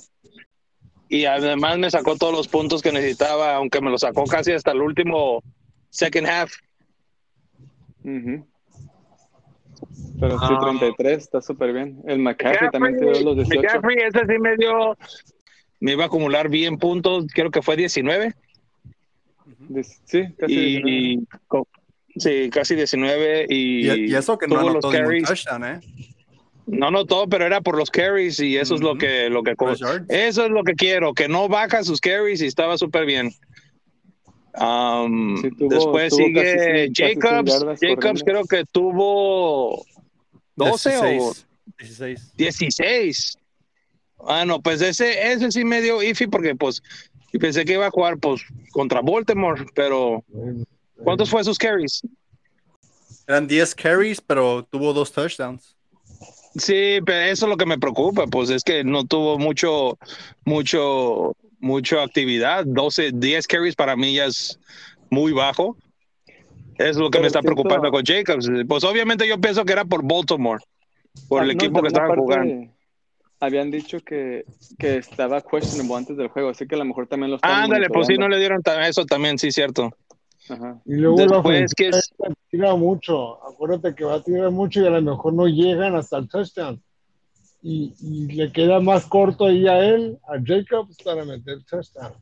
Y 1.09 1.25
además 1.25 1.77
me 1.77 1.89
sacó 1.89 2.15
todos 2.15 2.33
los 2.33 2.47
puntos 2.47 2.81
que 2.81 2.91
necesitaba, 2.91 3.55
aunque 3.55 3.81
me 3.81 3.89
lo 3.89 3.97
sacó 3.97 4.25
casi 4.25 4.51
hasta 4.51 4.71
el 4.71 4.81
último 4.81 5.41
second 5.89 6.27
half. 6.27 6.53
Ujú. 8.03 8.45
Pero 10.19 10.31
sí, 10.39 10.45
Ah. 10.49 10.59
33, 10.61 11.17
está 11.19 11.41
súper 11.41 11.73
bien. 11.73 11.99
El 12.07 12.19
McCaffrey 12.19 12.69
también 12.71 12.97
te 12.97 13.05
dio 13.05 13.21
los 13.21 13.35
18. 13.35 13.61
McCaffrey, 13.61 13.97
ese 14.05 14.19
sí 14.27 14.39
me 14.39 14.57
dio, 14.57 14.97
me 15.79 15.91
iba 15.91 16.03
a 16.03 16.07
acumular 16.07 16.49
bien 16.49 16.77
puntos, 16.77 17.25
creo 17.33 17.51
que 17.51 17.61
fue 17.61 17.75
19. 17.75 18.33
Ujú. 19.45 19.73
Dic- 19.75 19.99
Sí, 20.05 20.23
casi 20.37 20.55
19. 20.55 20.89
Y 20.91 21.25
co- 21.47 21.67
Sí, 22.19 22.49
casi 22.49 22.73
19 22.73 23.45
y, 23.47 23.87
Y, 23.87 24.05
y 24.11 24.15
eso 24.15 24.39
que 24.39 24.47
no 24.47 24.55
tuvo 24.55 24.61
los 24.63 24.71
anotó 24.71 24.91
ningún 24.91 25.05
carries. 25.05 25.27
touchdown, 25.27 25.65
¿eh? 25.65 25.79
No 26.65 26.87
anotó, 26.87 27.27
pero 27.29 27.45
era 27.45 27.61
por 27.61 27.77
los 27.77 27.91
carries 27.91 28.39
y 28.39 28.57
eso 28.57 28.73
es 28.75 28.81
lo 28.81 28.97
que 28.97 29.29
lo 29.29 29.43
que 29.43 29.53
eso 30.09 30.45
es 30.45 30.49
lo 30.51 30.63
que 30.63 30.73
quiero, 30.73 31.13
que 31.13 31.27
no 31.29 31.47
baja 31.47 31.83
sus 31.83 32.01
carries 32.01 32.41
y 32.41 32.47
estaba 32.47 32.77
súper 32.77 33.05
bien. 33.05 33.31
Um, 34.59 35.37
Sí, 35.37 35.49
tuvo- 35.51 35.69
después 35.69 36.09
tuvo 36.09 36.25
sigue 36.25 36.41
casi 36.43 36.57
casi 36.57 37.13
Jacobs. 37.21 37.51
Jacobs 37.79 37.79
corriendo. 38.23 38.25
creo 38.25 38.43
que 38.45 38.65
tuvo 38.71 39.85
12 40.57 40.97
o 40.97 41.01
16. 41.03 41.45
16. 41.77 42.33
16. 42.35 43.37
Ah, 44.27 44.45
no, 44.45 44.61
pues 44.61 44.81
ese, 44.81 45.31
ese 45.31 45.51
sí 45.51 45.63
me 45.63 45.81
dio 45.81 46.01
iffy 46.03 46.27
porque 46.27 46.55
pues 46.55 46.81
y 47.31 47.37
pensé 47.39 47.65
que 47.65 47.73
iba 47.73 47.87
a 47.87 47.91
jugar 47.91 48.17
pues 48.17 48.41
contra 48.71 49.01
Baltimore, 49.01 49.65
pero 49.75 50.23
¿cuántos 51.03 51.29
fue 51.29 51.43
sus 51.43 51.57
carries? 51.57 52.01
Eran 53.27 53.47
10 53.47 53.75
carries, 53.75 54.21
pero 54.21 54.65
tuvo 54.69 54.93
dos 54.93 55.11
touchdowns. 55.11 55.75
Sí, 56.55 56.99
pero 57.05 57.31
eso 57.31 57.45
es 57.45 57.49
lo 57.49 57.57
que 57.57 57.65
me 57.65 57.77
preocupa, 57.77 58.25
pues 58.25 58.49
es 58.49 58.63
que 58.63 58.83
no 58.83 59.05
tuvo 59.05 59.37
mucho, 59.37 59.97
mucho, 60.45 61.35
mucha 61.59 62.03
actividad. 62.03 62.65
12, 62.65 63.11
10 63.13 63.47
carries 63.47 63.75
para 63.75 63.95
mí 63.95 64.15
ya 64.15 64.25
es 64.25 64.57
muy 65.09 65.33
bajo. 65.33 65.77
Es 66.77 66.97
lo 66.97 67.09
que 67.09 67.19
me 67.19 67.27
está 67.27 67.41
preocupando 67.41 67.89
con 67.91 68.03
Jacobs. 68.03 68.49
Pues 68.67 68.83
obviamente 68.83 69.27
yo 69.27 69.39
pienso 69.39 69.65
que 69.65 69.73
era 69.73 69.85
por 69.85 70.03
Baltimore, 70.03 70.63
por 71.27 71.43
el 71.43 71.49
Ah, 71.49 71.53
no, 71.53 71.59
equipo 71.59 71.81
que 71.81 71.87
estaban 71.87 72.15
jugando. 72.15 72.71
Habían 73.39 73.69
dicho 73.69 73.99
que, 73.99 74.45
que 74.79 74.97
estaba 74.97 75.41
questionable 75.41 75.95
antes 75.95 76.17
del 76.17 76.27
juego, 76.27 76.49
así 76.49 76.67
que 76.67 76.73
a 76.75 76.79
lo 76.79 76.85
mejor 76.85 77.07
también 77.07 77.29
lo 77.31 77.35
estaban 77.35 77.65
Ándale, 77.65 77.87
pues 77.89 78.07
sí, 78.07 78.17
no 78.17 78.27
le 78.27 78.39
dieron 78.39 78.61
eso 78.81 79.05
también, 79.05 79.37
sí, 79.37 79.51
cierto. 79.51 79.91
Ajá. 80.49 80.81
Y 80.85 80.95
luego 80.95 81.17
la 81.17 81.25
Después 81.25 81.73
que 81.75 81.89
es, 81.89 82.13
tira 82.49 82.75
mucho. 82.75 83.43
Acuérdate 83.45 83.93
que 83.93 84.05
va 84.05 84.15
a 84.15 84.23
tirar 84.23 84.49
mucho 84.49 84.81
y 84.81 84.87
a 84.87 84.91
lo 84.91 85.01
mejor 85.01 85.33
no 85.33 85.47
llegan 85.47 85.95
hasta 85.95 86.17
el 86.17 86.29
touchdown. 86.29 86.81
Y, 87.61 87.93
y 87.99 88.31
le 88.33 88.51
queda 88.51 88.79
más 88.79 89.05
corto 89.05 89.45
ahí 89.45 89.67
a 89.67 89.79
él, 89.79 90.17
a 90.27 90.37
Jacobs, 90.43 90.97
para 91.03 91.25
meter 91.25 91.63
touchdown. 91.69 92.13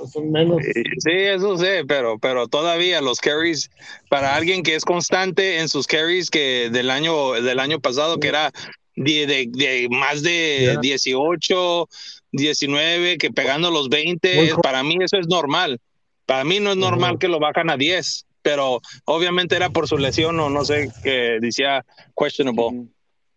So, 0.00 0.06
son 0.06 0.30
menos. 0.30 0.58
Sí, 0.64 1.10
eso 1.12 1.56
sé, 1.58 1.84
pero, 1.86 2.18
pero 2.18 2.48
todavía 2.48 3.00
los 3.00 3.20
carries, 3.20 3.70
para 4.08 4.34
alguien 4.34 4.62
que 4.62 4.74
es 4.74 4.84
constante 4.84 5.58
en 5.58 5.68
sus 5.68 5.86
carries 5.86 6.30
que 6.30 6.70
del 6.70 6.90
año, 6.90 7.32
del 7.32 7.58
año 7.60 7.80
pasado, 7.80 8.18
que 8.18 8.28
era 8.28 8.50
de, 8.96 9.26
de- 9.26 9.48
de 9.50 9.88
más 9.90 10.22
de 10.22 10.72
Ya. 10.74 10.80
18, 10.80 11.88
19, 12.32 13.18
que 13.18 13.30
pegando 13.30 13.70
los 13.70 13.88
20, 13.88 14.34
Muy 14.36 14.48
jo- 14.50 14.60
para 14.62 14.82
mí 14.82 14.96
eso 15.00 15.16
es 15.18 15.26
normal. 15.28 15.78
Para 16.26 16.44
mí 16.44 16.60
no 16.60 16.70
es 16.70 16.76
normal 16.76 17.18
que 17.18 17.28
lo 17.28 17.40
bajan 17.40 17.70
a 17.70 17.76
10, 17.76 18.24
pero 18.42 18.80
obviamente 19.04 19.56
era 19.56 19.70
por 19.70 19.88
su 19.88 19.98
lesión 19.98 20.38
o 20.40 20.48
no 20.48 20.64
sé, 20.64 20.88
que 21.02 21.38
decía 21.40 21.84
questionable. 22.16 22.86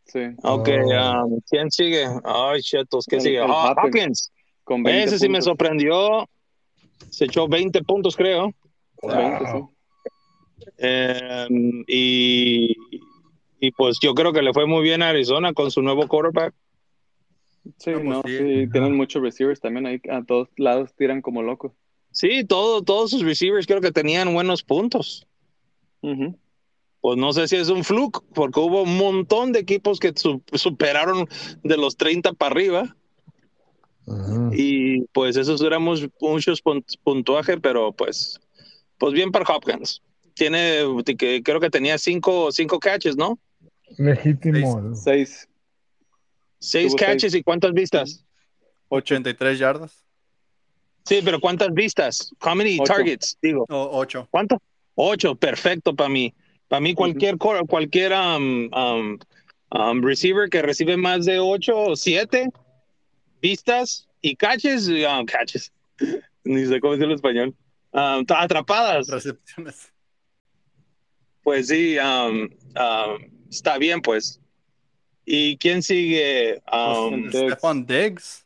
Sí, 0.05 0.19
Ok, 0.43 0.69
Oh. 0.69 1.25
um, 1.25 1.39
¿quién 1.49 1.71
sigue? 1.71 2.05
Ay, 2.23 2.61
chetos, 2.61 3.05
¿qué 3.07 3.15
El- 3.15 3.21
sigue? 3.21 3.37
el 3.37 3.45
Ah, 3.49 3.71
Hopkins. 3.71 3.85
Hopkins. 3.85 4.31
con 4.63 4.83
20 4.83 5.03
Ese 5.05 5.19
sí 5.19 5.27
me 5.27 5.41
sorprendió. 5.41 6.29
Se 7.09 7.25
echó 7.25 7.47
20 7.47 7.83
puntos, 7.83 8.15
creo. 8.15 8.51
Con 8.95 9.17
20, 9.17 9.45
sí. 9.45 9.57
Eh, 10.77 11.47
y, 11.87 12.75
y 13.59 13.71
pues 13.71 13.99
yo 14.01 14.13
creo 14.13 14.33
que 14.33 14.41
le 14.41 14.53
fue 14.53 14.65
muy 14.65 14.81
bien 14.83 15.01
a 15.01 15.09
Arizona 15.09 15.53
con 15.53 15.71
su 15.71 15.81
nuevo 15.81 16.07
quarterback. 16.07 16.53
Sí, 17.77 17.91
No, 18.03 18.21
sí. 18.25 18.37
sí, 18.37 18.67
tienen 18.71 18.95
muchos 18.95 19.21
receivers 19.21 19.59
también 19.61 19.85
ahí, 19.85 20.01
a 20.09 20.23
todos 20.23 20.49
lados 20.57 20.93
tiran 20.95 21.21
como 21.21 21.41
locos. 21.43 21.71
Sí, 22.11 22.43
todo, 22.45 22.81
todos 22.83 23.09
sus 23.11 23.23
receivers 23.23 23.65
creo 23.65 23.81
que 23.81 23.91
tenían 23.91 24.33
buenos 24.33 24.63
puntos. 24.63 25.25
Pues 26.01 27.17
no 27.17 27.33
sé 27.33 27.47
si 27.47 27.55
es 27.55 27.69
un 27.69 27.83
fluke, 27.83 28.23
porque 28.33 28.59
hubo 28.59 28.83
un 28.83 28.97
montón 28.97 29.51
de 29.51 29.59
equipos 29.59 29.99
que 29.99 30.13
su- 30.15 30.41
superaron 30.53 31.27
de 31.63 31.77
los 31.77 31.95
30 31.97 32.33
para 32.33 32.51
arriba. 32.51 32.95
Ajá. 34.07 34.49
Y 34.53 35.01
pues 35.13 35.37
esos 35.37 35.61
éramos 35.61 36.05
muchos 36.19 36.61
pun- 36.63 36.83
puntuaje, 37.03 37.57
pero 37.59 37.91
pues, 37.91 38.39
pues 38.97 39.13
bien 39.13 39.31
para 39.31 39.45
Hopkins. 39.53 40.01
Tiene, 40.33 40.81
que- 41.17 41.41
creo 41.43 41.59
que 41.59 41.69
tenía 41.69 41.97
cinco, 41.97 42.51
cinco 42.51 42.79
catches, 42.79 43.15
¿no? 43.15 43.37
Legítimo. 43.97 44.95
Seis, 44.95 45.47
Seis 46.59 46.95
catches 46.95 47.35
y 47.35 47.43
cuántas 47.43 47.73
vistas. 47.73 48.25
83 48.89 49.59
yardas. 49.59 50.03
Sí, 51.05 51.19
pero 51.23 51.39
¿cuántas 51.39 51.73
vistas? 51.73 52.31
How 52.41 52.55
many 52.55 52.77
Ocho. 52.79 52.93
targets? 52.93 53.37
Digo, 53.41 53.65
O 53.69 53.89
8. 53.99 54.27
¿cuánto? 54.31 54.61
Ocho, 54.95 55.35
perfecto 55.35 55.93
para 55.95 56.09
mí. 56.09 56.33
Para 56.69 56.79
mí 56.79 56.93
cualquier 56.93 57.37
cor- 57.37 57.67
cualquier 57.67 58.13
um, 58.13 58.69
um, 58.73 59.19
um, 59.71 60.01
receiver 60.01 60.49
que 60.49 60.61
recibe 60.61 60.95
más 60.95 61.25
de 61.25 61.39
ocho 61.39 61.77
o 61.77 61.95
siete 61.95 62.49
vistas 63.43 64.07
y 64.21 64.35
catches, 64.35 64.87
um, 64.87 65.25
catches, 65.25 65.71
ni 66.43 66.65
sé 66.65 66.79
cómo 66.79 66.93
decirlo 66.93 67.13
en 67.13 67.17
español, 67.17 67.55
um, 67.91 68.25
atrapadas, 68.29 69.09
Recepciones. 69.09 69.91
pues 71.43 71.67
sí, 71.67 71.97
um, 71.99 72.49
um, 72.79 73.31
está 73.49 73.77
bien 73.77 74.01
pues. 74.01 74.39
¿Y 75.25 75.57
quién 75.57 75.81
sigue? 75.81 76.61
Um, 76.71 77.29
Diggs. 77.29 77.37
Stephon 77.37 77.85
Diggs. 77.85 78.45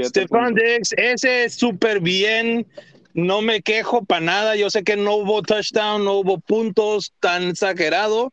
Stefan. 0.00 0.54
Diggs, 0.54 0.94
ese 0.96 1.44
es 1.44 1.54
súper 1.54 2.00
bien. 2.00 2.66
No 3.14 3.42
me 3.42 3.60
quejo 3.62 4.04
para 4.04 4.20
nada. 4.20 4.56
Yo 4.56 4.70
sé 4.70 4.84
que 4.84 4.96
no 4.96 5.16
hubo 5.16 5.42
touchdown, 5.42 6.04
no 6.04 6.14
hubo 6.14 6.38
puntos 6.38 7.12
tan 7.20 7.48
exagerado, 7.48 8.32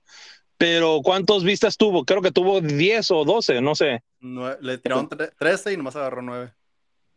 pero 0.57 1.01
¿cuántos 1.03 1.43
vistas 1.43 1.77
tuvo? 1.77 2.05
Creo 2.05 2.21
que 2.21 2.31
tuvo 2.31 2.61
10 2.61 3.11
o 3.11 3.25
12, 3.25 3.61
no 3.61 3.75
sé. 3.75 4.01
Le 4.61 4.77
tiraron 4.77 5.09
tre- 5.09 5.31
13 5.37 5.73
y 5.73 5.77
nomás 5.77 5.95
agarró 5.95 6.21
9. 6.21 6.53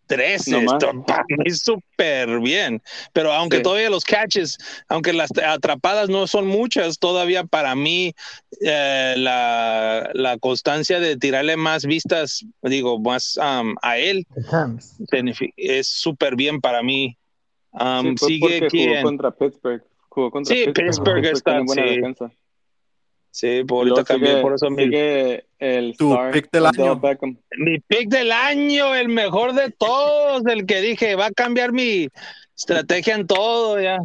13, 0.07 0.52
No 0.52 0.62
más. 0.62 0.83
esto 0.83 1.04
para 1.07 1.23
mí 1.28 1.50
súper 1.50 2.40
bien. 2.40 2.80
Pero 3.12 3.30
aunque 3.30 3.59
Sí. 3.59 3.62
todavía 3.62 3.90
los 3.90 4.07
catches, 4.07 4.57
aunque 4.88 5.12
las 5.12 5.28
atrapadas 5.37 6.09
no 6.09 6.26
son 6.26 6.47
muchas, 6.47 6.99
todavía 6.99 7.45
para 7.45 7.75
mí 7.75 8.14
eh, 8.62 9.14
la, 9.18 10.09
la 10.14 10.38
constancia 10.38 10.99
de 10.99 11.18
tirarle 11.18 11.59
más 11.59 11.85
vistas, 11.85 12.42
digo, 12.62 12.99
más 12.99 13.37
um, 13.37 13.75
a 13.83 13.99
él, 13.99 14.26
es 15.57 15.88
súper 15.88 16.37
bien 16.37 16.61
para 16.61 16.83
mí. 16.83 17.16
Um, 17.73 18.16
Sí, 18.16 18.40
sigue 18.40 18.68
jugó 18.71 19.02
contra 19.02 19.30
Pittsburgh. 19.30 19.85
Jugó 20.09 20.30
contra 20.30 20.57
Sí, 20.57 20.64
Pittsburgh 20.73 21.25
está, 21.26 21.61
buena 21.61 21.83
sí. 21.87 21.97
defensa. 21.97 22.33
Sí, 23.38 23.62
por 23.62 23.87
luego 23.87 23.99
ahorita 23.99 24.14
cambié, 24.14 24.30
sigue- 24.30 24.42
por 24.42 24.54
eso 24.54 24.68
mi, 24.68 24.83
sigue 24.83 25.45
el 25.61 25.97
Tu 25.97 26.11
star, 26.12 26.33
pick 26.33 26.50
del 26.50 26.66
año. 26.66 27.00
Mi 27.57 27.78
pick 27.78 28.09
del 28.09 28.33
año, 28.33 28.97
el 28.97 29.09
mejor 29.09 29.52
de 29.52 29.71
todos, 29.71 30.42
el 30.47 30.66
que 30.66 30.80
dije 30.80 31.14
va 31.14 31.26
a 31.26 31.30
cambiar 31.30 31.71
mi 31.71 32.09
estrategia 32.57 33.14
en 33.14 33.28
todo 33.28 33.80
ya. 33.80 33.99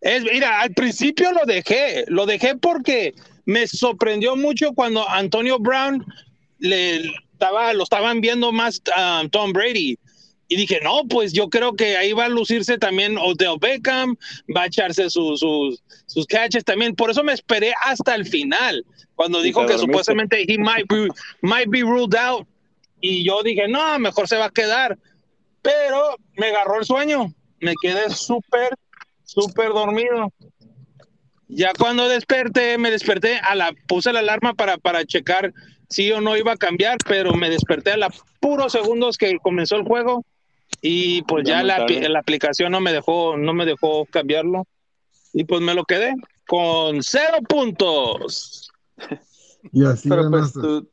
Es, 0.00 0.24
mira, 0.24 0.60
al 0.60 0.74
principio 0.74 1.30
lo 1.30 1.44
dejé, 1.46 2.04
lo 2.08 2.26
dejé 2.26 2.56
porque 2.56 3.14
me 3.44 3.68
sorprendió 3.68 4.34
mucho 4.34 4.72
cuando 4.72 5.08
Antonio 5.08 5.60
Brown 5.60 6.04
le 6.58 6.96
estaba, 7.32 7.72
lo 7.74 7.84
estaban 7.84 8.20
viendo 8.20 8.50
más 8.50 8.82
a 8.96 9.22
Tom 9.30 9.52
Brady. 9.52 9.96
Y 10.54 10.56
dije, 10.56 10.78
no, 10.84 11.02
pues 11.08 11.32
yo 11.32 11.50
creo 11.50 11.74
que 11.74 11.96
ahí 11.96 12.12
va 12.12 12.26
a 12.26 12.28
lucirse 12.28 12.78
también 12.78 13.18
Odell 13.18 13.58
Beckham, 13.60 14.14
va 14.56 14.62
a 14.62 14.66
echarse 14.66 15.10
sus, 15.10 15.40
sus, 15.40 15.82
sus 16.06 16.26
catches 16.28 16.64
también. 16.64 16.94
Por 16.94 17.10
eso 17.10 17.24
me 17.24 17.32
esperé 17.32 17.74
hasta 17.84 18.14
el 18.14 18.24
final, 18.24 18.86
cuando 19.16 19.42
dijo 19.42 19.62
que 19.62 19.72
dormiste. 19.72 19.86
supuestamente 19.86 20.44
he 20.46 20.56
might 20.56 20.86
be, 20.88 21.08
might 21.42 21.68
be 21.68 21.80
ruled 21.80 22.14
out. 22.14 22.46
Y 23.00 23.24
yo 23.24 23.42
dije, 23.42 23.66
no, 23.66 23.98
mejor 23.98 24.28
se 24.28 24.36
va 24.36 24.44
a 24.44 24.50
quedar. 24.50 24.96
Pero 25.60 26.18
me 26.36 26.46
agarró 26.46 26.78
el 26.78 26.84
sueño. 26.84 27.34
Me 27.58 27.74
quedé 27.82 28.08
súper, 28.10 28.76
súper 29.24 29.70
dormido. 29.70 30.32
Ya 31.48 31.72
cuando 31.76 32.08
desperté, 32.08 32.78
me 32.78 32.92
desperté, 32.92 33.40
a 33.40 33.56
la, 33.56 33.74
puse 33.88 34.12
la 34.12 34.20
alarma 34.20 34.54
para, 34.54 34.78
para 34.78 35.04
checar 35.04 35.52
si 35.88 36.12
o 36.12 36.20
no 36.20 36.36
iba 36.36 36.52
a 36.52 36.56
cambiar, 36.56 36.98
pero 37.08 37.34
me 37.34 37.50
desperté 37.50 37.90
a 37.90 37.96
la 37.96 38.14
puros 38.38 38.70
segundos 38.70 39.18
que 39.18 39.36
comenzó 39.42 39.74
el 39.74 39.82
juego 39.82 40.24
y 40.80 41.22
pues 41.22 41.44
Ya 41.46 41.62
la, 41.62 41.86
la 41.86 42.18
aplicación 42.18 42.72
no 42.72 42.80
me 42.80 42.92
dejó, 42.92 43.36
no 43.36 43.52
me 43.54 43.64
dejó 43.66 44.06
cambiarlo 44.06 44.66
y 45.32 45.44
pues 45.44 45.60
me 45.60 45.74
lo 45.74 45.84
quedé 45.84 46.14
con 46.46 47.02
cero 47.02 47.38
puntos. 47.48 48.70
Y 49.72 49.84
así 49.84 50.08
Pero 50.08 50.30
pues 50.30 50.52
tu, 50.52 50.88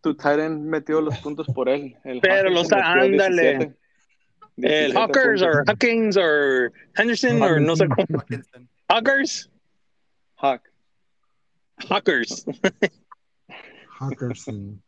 tu 0.00 0.16
metió 0.60 1.00
los 1.00 1.18
puntos 1.18 1.46
por 1.48 1.68
él. 1.68 1.96
El 2.04 2.20
Pero 2.20 2.50
los- 2.50 2.70
ándale. 2.72 3.42
17. 3.58 3.76
El 4.58 4.92
17 4.92 4.98
Hawkers 4.98 5.42
o. 5.42 5.48
Hawkins 5.66 6.16
o 6.16 6.22
Henderson 6.96 7.42
o 7.42 7.60
no 7.60 7.76
sé 7.76 7.86
cómo. 7.88 8.22
Hawkers, 8.88 9.50
Hawk. 10.36 10.62
Hawkers, 11.90 12.46
Hawkinson. 14.00 14.82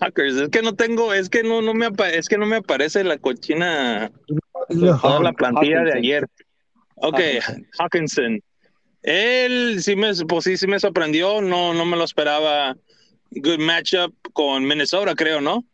Hawkers. 0.00 0.36
Es 0.36 0.48
que 0.50 0.62
no 0.62 0.74
tengo, 0.74 1.12
es 1.14 1.28
que 1.28 1.42
no, 1.42 1.62
no 1.62 1.74
me 1.74 1.88
es 2.12 2.28
que 2.28 2.38
no 2.38 2.46
me 2.46 2.56
aparece 2.56 3.04
la 3.04 3.18
cochina 3.18 4.10
Dile 4.68 4.92
toda 5.00 5.20
la 5.20 5.32
plantilla 5.32 5.82
de 5.82 5.92
ayer. 5.98 6.26
Ok, 6.96 7.18
Hawkinson. 7.78 8.40
Él 9.02 9.82
sí 9.82 9.94
me, 9.96 10.12
pues 10.26 10.44
sí, 10.44 10.56
sí 10.56 10.66
me 10.66 10.80
sorprendió, 10.80 11.40
no, 11.40 11.72
no 11.74 11.84
me 11.84 11.96
lo 11.96 12.04
esperaba. 12.04 12.76
Good 13.30 13.58
matchup 13.60 14.14
con 14.32 14.64
Minnesota, 14.66 15.14
creo, 15.14 15.40
¿no? 15.40 15.64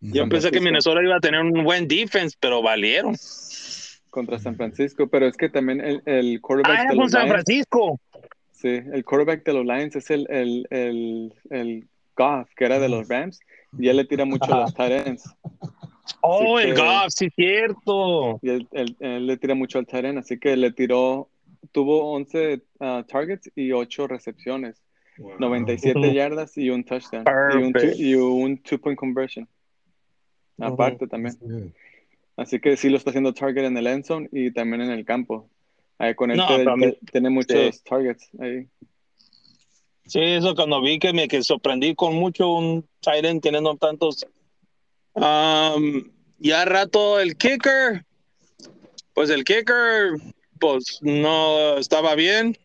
Yo 0.00 0.22
San 0.22 0.28
pensé 0.28 0.50
que. 0.50 0.60
Minnesota 0.60 1.02
iba 1.02 1.16
a 1.16 1.20
tener 1.20 1.40
un 1.40 1.64
buen 1.64 1.88
defense, 1.88 2.36
pero 2.40 2.62
valieron. 2.62 3.14
contra 4.10 4.38
San 4.38 4.56
Francisco, 4.56 5.08
pero 5.08 5.26
es 5.26 5.36
que 5.36 5.48
también 5.48 5.80
el, 5.80 6.02
el 6.06 6.40
quarterback 6.40 6.78
Ah, 6.78 6.84
de 6.86 6.86
era 6.86 6.94
los 6.94 7.04
con 7.04 7.10
San 7.10 7.26
Lions, 7.26 7.44
Francisco. 7.44 8.00
sí, 8.52 8.68
el 8.68 9.04
quarterback 9.04 9.44
de 9.44 9.52
los 9.54 9.64
Lions 9.64 9.96
es 9.96 10.10
el, 10.10 10.26
el, 10.30 10.66
el, 10.70 11.34
el 11.50 11.88
Goff, 12.16 12.48
que 12.56 12.64
era 12.64 12.78
de 12.78 12.88
los 12.88 13.08
Rams, 13.08 13.40
y 13.78 13.88
él 13.88 13.96
le 13.96 14.04
tira 14.04 14.24
mucho 14.24 14.52
a 14.54 14.60
los 14.62 14.74
tight 14.74 15.06
ends. 15.06 15.24
Oh, 16.20 16.58
Así 16.58 16.68
el 16.68 16.74
que- 16.74 16.80
Goff, 16.80 17.06
sí, 17.08 17.30
cierto. 17.36 18.38
Y 18.42 18.48
él, 18.50 18.68
él- 18.72 18.96
él 19.00 19.26
le 19.26 19.36
tira 19.36 19.54
mucho 19.54 19.78
al 19.78 19.86
tight 19.86 20.04
end, 20.04 20.18
así 20.18 20.38
que 20.38 20.56
le 20.56 20.72
tiró, 20.72 21.28
tuvo 21.72 22.12
11 22.12 22.62
ah, 22.80 23.04
targets 23.08 23.50
y 23.54 23.72
8 23.72 24.06
recepciones, 24.08 24.82
97 25.38 25.98
Ujú. 25.98 26.12
yardas 26.12 26.56
y 26.58 26.70
un 26.70 26.84
touchdown, 26.84 27.24
y 27.52 27.56
un, 27.56 27.72
two, 27.72 27.80
Perfect. 27.80 28.00
y 28.00 28.14
un 28.14 28.58
two-point 28.62 28.98
conversion. 28.98 29.48
Aparte 30.58 31.06
también. 31.06 31.34
Sí. 31.34 31.72
Así 32.36 32.60
que 32.60 32.76
sí 32.76 32.88
lo 32.88 32.96
está 32.96 33.10
haciendo 33.10 33.32
target 33.34 33.64
en 33.64 33.76
el 33.76 33.86
end 33.86 34.04
zone 34.04 34.28
y 34.32 34.50
también 34.52 34.82
en 34.82 34.90
el 34.90 35.04
campo. 35.04 35.48
Ahí 35.98 36.14
con 36.14 36.30
él 36.30 36.38
No, 36.38 36.46
te- 36.48 36.64
también- 36.64 36.96
te- 37.00 37.12
tiene 37.12 37.30
muchos 37.30 37.82
targets 37.84 38.30
ahí. 38.40 38.66
Sí, 40.12 40.20
eso 40.20 40.54
cuando 40.54 40.82
vi 40.82 40.98
que 40.98 41.14
me 41.14 41.26
que 41.26 41.42
sorprendí 41.42 41.94
con 41.94 42.14
mucho 42.14 42.46
un 42.46 42.86
end 43.06 43.40
teniendo 43.40 43.74
tantos. 43.78 44.26
Um, 45.14 46.10
ya 46.38 46.66
rato 46.66 47.18
el 47.18 47.34
kicker, 47.34 48.04
pues 49.14 49.30
el 49.30 49.42
kicker, 49.42 50.10
pues 50.60 50.98
no 51.00 51.78
estaba 51.78 52.14
bien. 52.14 52.58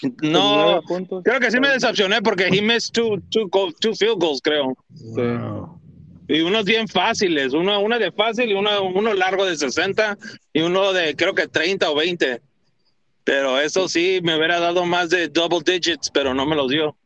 Pues 0.00 0.12
No, 0.22 0.80
puntos. 0.86 1.24
creo 1.24 1.40
que 1.40 1.50
sí 1.50 1.58
me 1.58 1.70
decepcioné 1.70 2.22
porque 2.22 2.46
he 2.46 2.62
missed 2.62 2.92
two, 2.92 3.20
two, 3.32 3.48
two 3.80 3.96
field 3.96 4.20
goals, 4.20 4.40
creo. 4.40 4.76
Wow. 4.90 5.80
Y 6.28 6.42
unos 6.42 6.66
bien 6.66 6.86
fáciles, 6.86 7.52
uno, 7.52 7.80
una 7.80 7.98
de 7.98 8.12
fácil 8.12 8.48
y 8.48 8.54
uno, 8.54 8.70
uno 8.84 9.12
largo 9.12 9.44
de 9.44 9.56
60 9.56 10.16
y 10.52 10.60
uno 10.60 10.92
de 10.92 11.16
creo 11.16 11.34
que 11.34 11.48
30 11.48 11.90
o 11.90 11.96
20. 11.96 12.40
Pero 13.26 13.58
eso 13.58 13.88
sí, 13.88 14.20
me 14.22 14.36
hubiera 14.36 14.60
dado 14.60 14.86
más 14.86 15.10
de 15.10 15.28
double 15.28 15.58
digits, 15.64 16.08
pero 16.10 16.32
no 16.32 16.46
me 16.46 16.54
los 16.54 16.68
dio. 16.70 16.96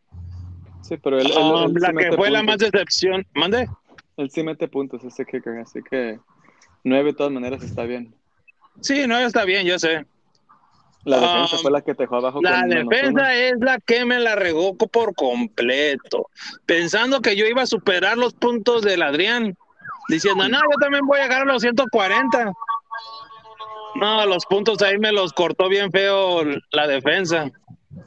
Sí, 0.83 0.99
pero 1.03 1.19
él, 1.19 1.33
Um, 1.35 1.75
la 1.79 1.95
que 1.95 2.13
fue 2.13 2.31
la 2.31 2.43
más 2.43 2.59
decepción, 2.59 3.27
mande. 3.35 3.67
Él 4.19 4.31
sí 4.31 4.43
mete 4.43 4.69
puntos, 4.69 5.03
ese 5.03 5.25
kicker. 5.25 5.57
Así 5.59 5.81
que 5.83 6.21
nueve 6.85 7.13
de 7.13 7.17
todas 7.17 7.33
maneras 7.33 7.63
está 7.63 7.85
bien. 7.85 8.15
Sí, 8.83 9.07
no, 9.07 9.19
está 9.19 9.47
bien, 9.47 9.67
yo 9.67 9.79
sé. 9.79 10.05
La 11.05 11.19
defensa 11.19 11.57
Um, 11.57 11.63
fue 11.63 11.71
la 11.71 11.81
que 11.81 11.95
te 11.95 12.03
dejó 12.03 12.17
abajo 12.17 12.41
La 12.43 12.61
con 12.61 12.69
defensa 12.69 13.35
es 13.35 13.55
la 13.59 13.79
que 13.79 14.05
me 14.05 14.21
la 14.21 14.37
regó 14.37 14.77
por 14.77 15.15
completo. 15.15 16.29
Pensando 16.67 17.23
que 17.23 17.35
yo 17.35 17.47
iba 17.47 17.63
a 17.63 17.67
superar 17.67 18.19
los 18.19 18.35
puntos 18.35 18.83
del 18.83 19.01
Adrián. 19.01 19.57
Diciendo, 20.11 20.47
no, 20.51 20.59
yo 20.59 20.79
también 20.81 21.07
voy 21.07 21.19
a 21.21 21.23
llegar 21.23 21.43
a 21.43 21.45
los 21.47 21.63
140. 21.63 22.53
No, 23.95 24.27
los 24.27 24.47
puntos 24.47 24.81
ahí 24.83 24.99
me 24.99 25.13
los 25.13 25.33
cortó 25.33 25.69
bien 25.69 25.91
feo 25.91 26.43
la 26.71 26.87
defensa. 26.87 27.51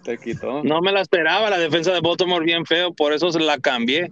Te 0.04 0.18
quitó. 0.18 0.64
No 0.64 0.82
me 0.82 0.92
la 0.92 1.02
esperaba 1.02 1.50
la 1.50 1.58
defensa 1.58 1.92
de 1.94 2.02
Baltimore 2.02 2.46
bien 2.46 2.66
feo, 2.66 2.94
por 2.94 3.14
eso 3.14 3.32
se 3.32 3.40
la 3.40 3.58
cambié. 3.58 4.12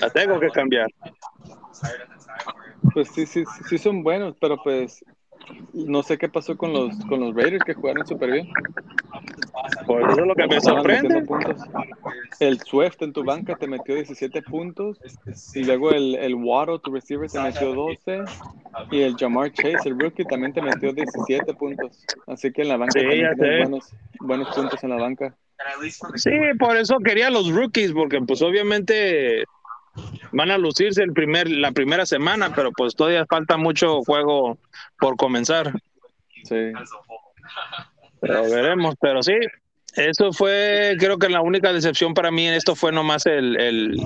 La 0.00 0.10
tengo 0.10 0.40
que 0.40 0.50
cambiar. 0.50 0.88
Pues 2.92 3.08
sí, 3.08 3.26
sí, 3.26 3.44
sí, 3.44 3.64
sí 3.68 3.78
son 3.78 4.02
buenos, 4.02 4.36
pero 4.40 4.62
pues 4.62 5.04
no 5.72 6.02
sé 6.02 6.18
qué 6.18 6.28
pasó 6.28 6.56
con 6.56 6.72
los, 6.72 6.94
con 7.06 7.20
los 7.20 7.34
Raiders 7.34 7.64
que 7.64 7.74
jugaron 7.74 8.06
súper 8.06 8.32
bien. 8.32 8.48
Por 9.86 10.02
eso 10.02 10.20
es 10.20 10.26
lo 10.26 10.34
que 10.34 10.46
me 10.46 10.60
sorprende. 10.60 11.24
El 12.40 12.60
Swift 12.60 13.02
en 13.02 13.12
tu 13.12 13.24
banca 13.24 13.56
te 13.56 13.66
metió 13.66 13.94
17 13.94 14.42
puntos. 14.42 14.98
Y 15.54 15.64
luego 15.64 15.90
el, 15.90 16.14
el 16.16 16.34
Waddle, 16.34 16.78
tu 16.80 16.92
receiver, 16.92 17.30
te 17.30 17.40
metió 17.40 17.74
12. 17.74 18.24
Y 18.90 19.02
el 19.02 19.16
Jamar 19.16 19.52
Chase, 19.52 19.88
el 19.88 19.98
rookie, 19.98 20.24
también 20.24 20.52
te 20.52 20.62
metió 20.62 20.92
17 20.92 21.54
puntos. 21.54 22.04
Así 22.26 22.52
que 22.52 22.62
en 22.62 22.68
la 22.68 22.76
banca 22.76 22.98
Sí, 22.98 23.06
tienes 23.06 23.38
buenos, 23.38 23.94
buenos 24.20 24.54
puntos 24.54 24.82
en 24.82 24.90
la 24.90 24.96
banca. 24.96 25.34
Sí, 26.16 26.32
por 26.58 26.76
eso 26.76 26.98
quería 26.98 27.30
los 27.30 27.50
rookies, 27.50 27.92
porque 27.92 28.20
pues 28.20 28.42
obviamente 28.42 29.44
van 30.32 30.50
a 30.50 30.58
lucirse 30.58 31.02
el 31.02 31.12
primer, 31.12 31.48
la 31.48 31.72
primera 31.72 32.06
semana, 32.06 32.52
pero 32.54 32.72
pues 32.72 32.94
todavía 32.94 33.24
falta 33.26 33.56
mucho 33.56 34.02
juego 34.02 34.58
por 34.98 35.16
comenzar. 35.16 35.72
Sí. 36.44 36.72
Pero 38.20 38.42
veremos, 38.42 38.94
pero 39.00 39.22
sí, 39.22 39.34
eso 39.96 40.32
fue, 40.32 40.96
creo 40.98 41.18
que 41.18 41.28
la 41.28 41.40
única 41.40 41.72
decepción 41.72 42.14
para 42.14 42.30
mí 42.30 42.46
en 42.46 42.54
esto 42.54 42.74
fue 42.74 42.92
nomás 42.92 43.26
el, 43.26 43.60
el 43.60 43.96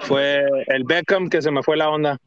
fue 0.00 0.42
el 0.66 0.84
Beckham 0.84 1.28
que 1.28 1.42
se 1.42 1.50
me 1.50 1.62
fue 1.62 1.76
la 1.76 1.88
onda. 1.90 2.18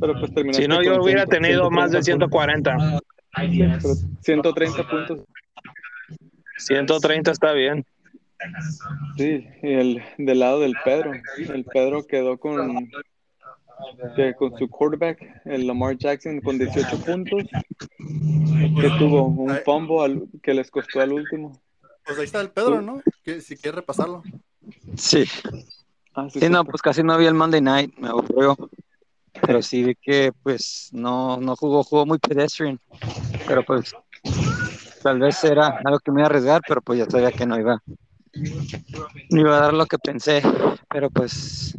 Pero 0.00 0.14
pues 0.18 0.30
Si 0.56 0.68
no, 0.68 0.82
yo 0.82 1.02
hubiera 1.02 1.24
100, 1.24 1.42
tenido 1.42 1.70
más 1.70 1.90
de 1.90 2.02
130 2.02 2.68
140. 2.70 3.80
pero 3.82 3.94
130 4.22 4.88
puntos. 4.88 5.20
130 6.58 7.30
está 7.30 7.52
bien. 7.52 7.84
Sí, 9.16 9.46
y 9.62 9.72
el 9.72 10.02
del 10.18 10.38
lado 10.38 10.60
del 10.60 10.74
Pedro. 10.84 11.12
El 11.38 11.64
Pedro 11.64 12.06
quedó 12.06 12.38
con, 12.38 12.90
que 14.14 14.34
con 14.34 14.56
su 14.58 14.68
quarterback, 14.68 15.18
el 15.44 15.66
Lamar 15.66 15.96
Jackson, 15.96 16.40
con 16.40 16.58
18 16.58 16.98
puntos. 16.98 17.42
Que 18.80 18.90
tuvo 18.98 19.24
un 19.26 19.56
fumble 19.64 20.00
al- 20.04 20.28
que 20.42 20.54
les 20.54 20.70
costó 20.70 21.00
al 21.00 21.12
último. 21.12 21.60
Pues 22.04 22.18
ahí 22.18 22.24
está 22.24 22.40
el 22.40 22.50
Pedro, 22.50 22.80
¿no? 22.82 23.02
Que, 23.24 23.40
si 23.40 23.56
quieres 23.56 23.76
repasarlo. 23.76 24.22
Sí, 24.96 25.24
Ah, 26.14 26.28
sí, 26.30 26.40
sí, 26.40 26.48
no, 26.48 26.64
pues 26.64 26.80
casi 26.80 27.02
no 27.02 27.18
vi 27.18 27.26
el 27.26 27.34
Monday 27.34 27.60
Night, 27.60 27.94
me 27.98 28.08
aburrió. 28.08 28.56
Pero 29.42 29.60
sí 29.60 29.82
vi 29.84 29.94
que, 29.94 30.32
pues, 30.42 30.88
no, 30.92 31.36
no 31.38 31.54
jugó, 31.56 31.84
jugó 31.84 32.06
muy 32.06 32.18
pedestrian. 32.18 32.80
Pero 33.46 33.62
pues, 33.64 33.94
tal 35.02 35.18
vez 35.18 35.44
era 35.44 35.78
algo 35.84 35.98
que 35.98 36.10
me 36.10 36.20
iba 36.20 36.26
a 36.26 36.30
arriesgar, 36.30 36.62
pero 36.66 36.80
pues 36.80 36.98
ya 36.98 37.04
sabía 37.06 37.30
que 37.32 37.44
no 37.44 37.58
iba, 37.60 37.82
no 39.30 39.40
iba 39.40 39.58
a 39.58 39.60
dar 39.60 39.74
lo 39.74 39.84
que 39.84 39.98
pensé. 39.98 40.40
Pero 40.88 41.10
pues, 41.10 41.76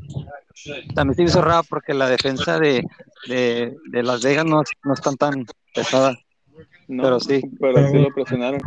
también 0.94 1.16
se 1.16 1.24
hizo 1.24 1.42
raro 1.42 1.64
porque 1.70 1.94
la 1.94 2.10
defensa 2.10 2.60
de, 2.60 2.84
de, 3.28 3.76
de 3.92 4.04
Las 4.04 4.24
Vegas 4.24 4.46
no, 4.46 4.62
no 4.84 4.94
es 4.94 5.02
tan 5.02 5.46
pesada. 5.74 6.18
No, 6.88 7.04
pero 7.04 7.20
sí. 7.20 7.42
Pero 7.60 7.88
sí 7.90 7.98
lo 7.98 8.14
presionaron. 8.14 8.62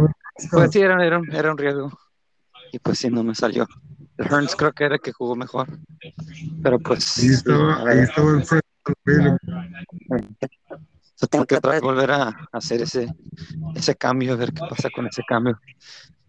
Pues 0.50 0.70
sí, 0.70 0.80
era, 0.80 1.04
era, 1.04 1.18
un, 1.18 1.32
era 1.32 1.52
un 1.52 1.58
riesgo. 1.58 1.90
Y 2.72 2.78
pues 2.78 2.98
sí, 2.98 3.08
no 3.10 3.24
me 3.24 3.34
salió. 3.34 3.66
El 4.16 4.26
Hearns 4.26 4.54
creo 4.54 4.72
que 4.72 4.84
era 4.84 4.94
el 4.96 5.00
que 5.00 5.12
jugó 5.12 5.34
mejor. 5.34 5.66
Pero 6.62 6.78
pues. 6.78 7.18
Ahí 7.18 7.28
estaba, 7.28 7.90
ahí 7.90 7.98
estaba 8.00 8.30
el 8.30 8.44
tengo 11.28 11.44
que 11.44 11.56
otra 11.56 11.72
vez 11.72 11.82
volver 11.82 12.10
a 12.10 12.48
hacer 12.52 12.82
ese, 12.82 13.12
ese 13.74 13.94
cambio, 13.94 14.32
a 14.32 14.36
ver 14.36 14.52
qué 14.52 14.62
pasa 14.68 14.88
con 14.94 15.06
ese 15.06 15.22
cambio. 15.26 15.58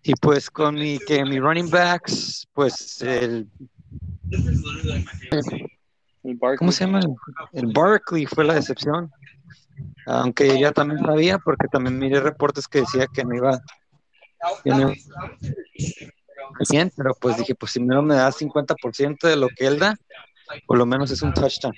Y 0.04 0.13
pues 0.15 0.50
con 0.50 0.76
mi, 0.76 1.00
que 1.00 1.24
mi 1.24 1.39
running 1.39 1.69
backs, 1.69 2.47
pues 2.54 3.02
el, 3.02 3.47
El. 6.23 6.39
¿cómo 6.58 6.71
se 6.71 6.86
llama? 6.86 6.99
El, 6.99 7.15
el 7.54 7.73
Barkley 7.73 8.25
fue 8.25 8.43
la 8.43 8.54
decepción. 8.54 9.12
Aunque 10.06 10.60
ya 10.60 10.71
también 10.71 10.99
sabía, 10.99 11.39
porque 11.39 11.67
también 11.67 11.97
miré 11.97 12.19
reportes 12.19 12.67
que 12.67 12.82
decía 12.82 13.08
que 13.08 13.23
no 13.23 13.36
iba, 13.36 13.60
que 14.63 14.69
no 14.69 14.91
bien, 16.69 16.91
pero 16.95 17.13
pues 17.19 17.38
dije, 17.38 17.56
pues 17.56 17.71
si 17.71 17.82
no 17.82 18.01
me 18.01 18.15
da 18.15 18.32
50% 18.32 19.27
de 19.27 19.36
lo 19.36 19.47
que 19.49 19.67
él 19.67 19.80
da, 19.80 19.97
por 20.67 20.77
lo 20.77 20.86
menos 20.86 21.12
es 21.12 21.21
un 21.21 21.34
touchdown. 21.34 21.73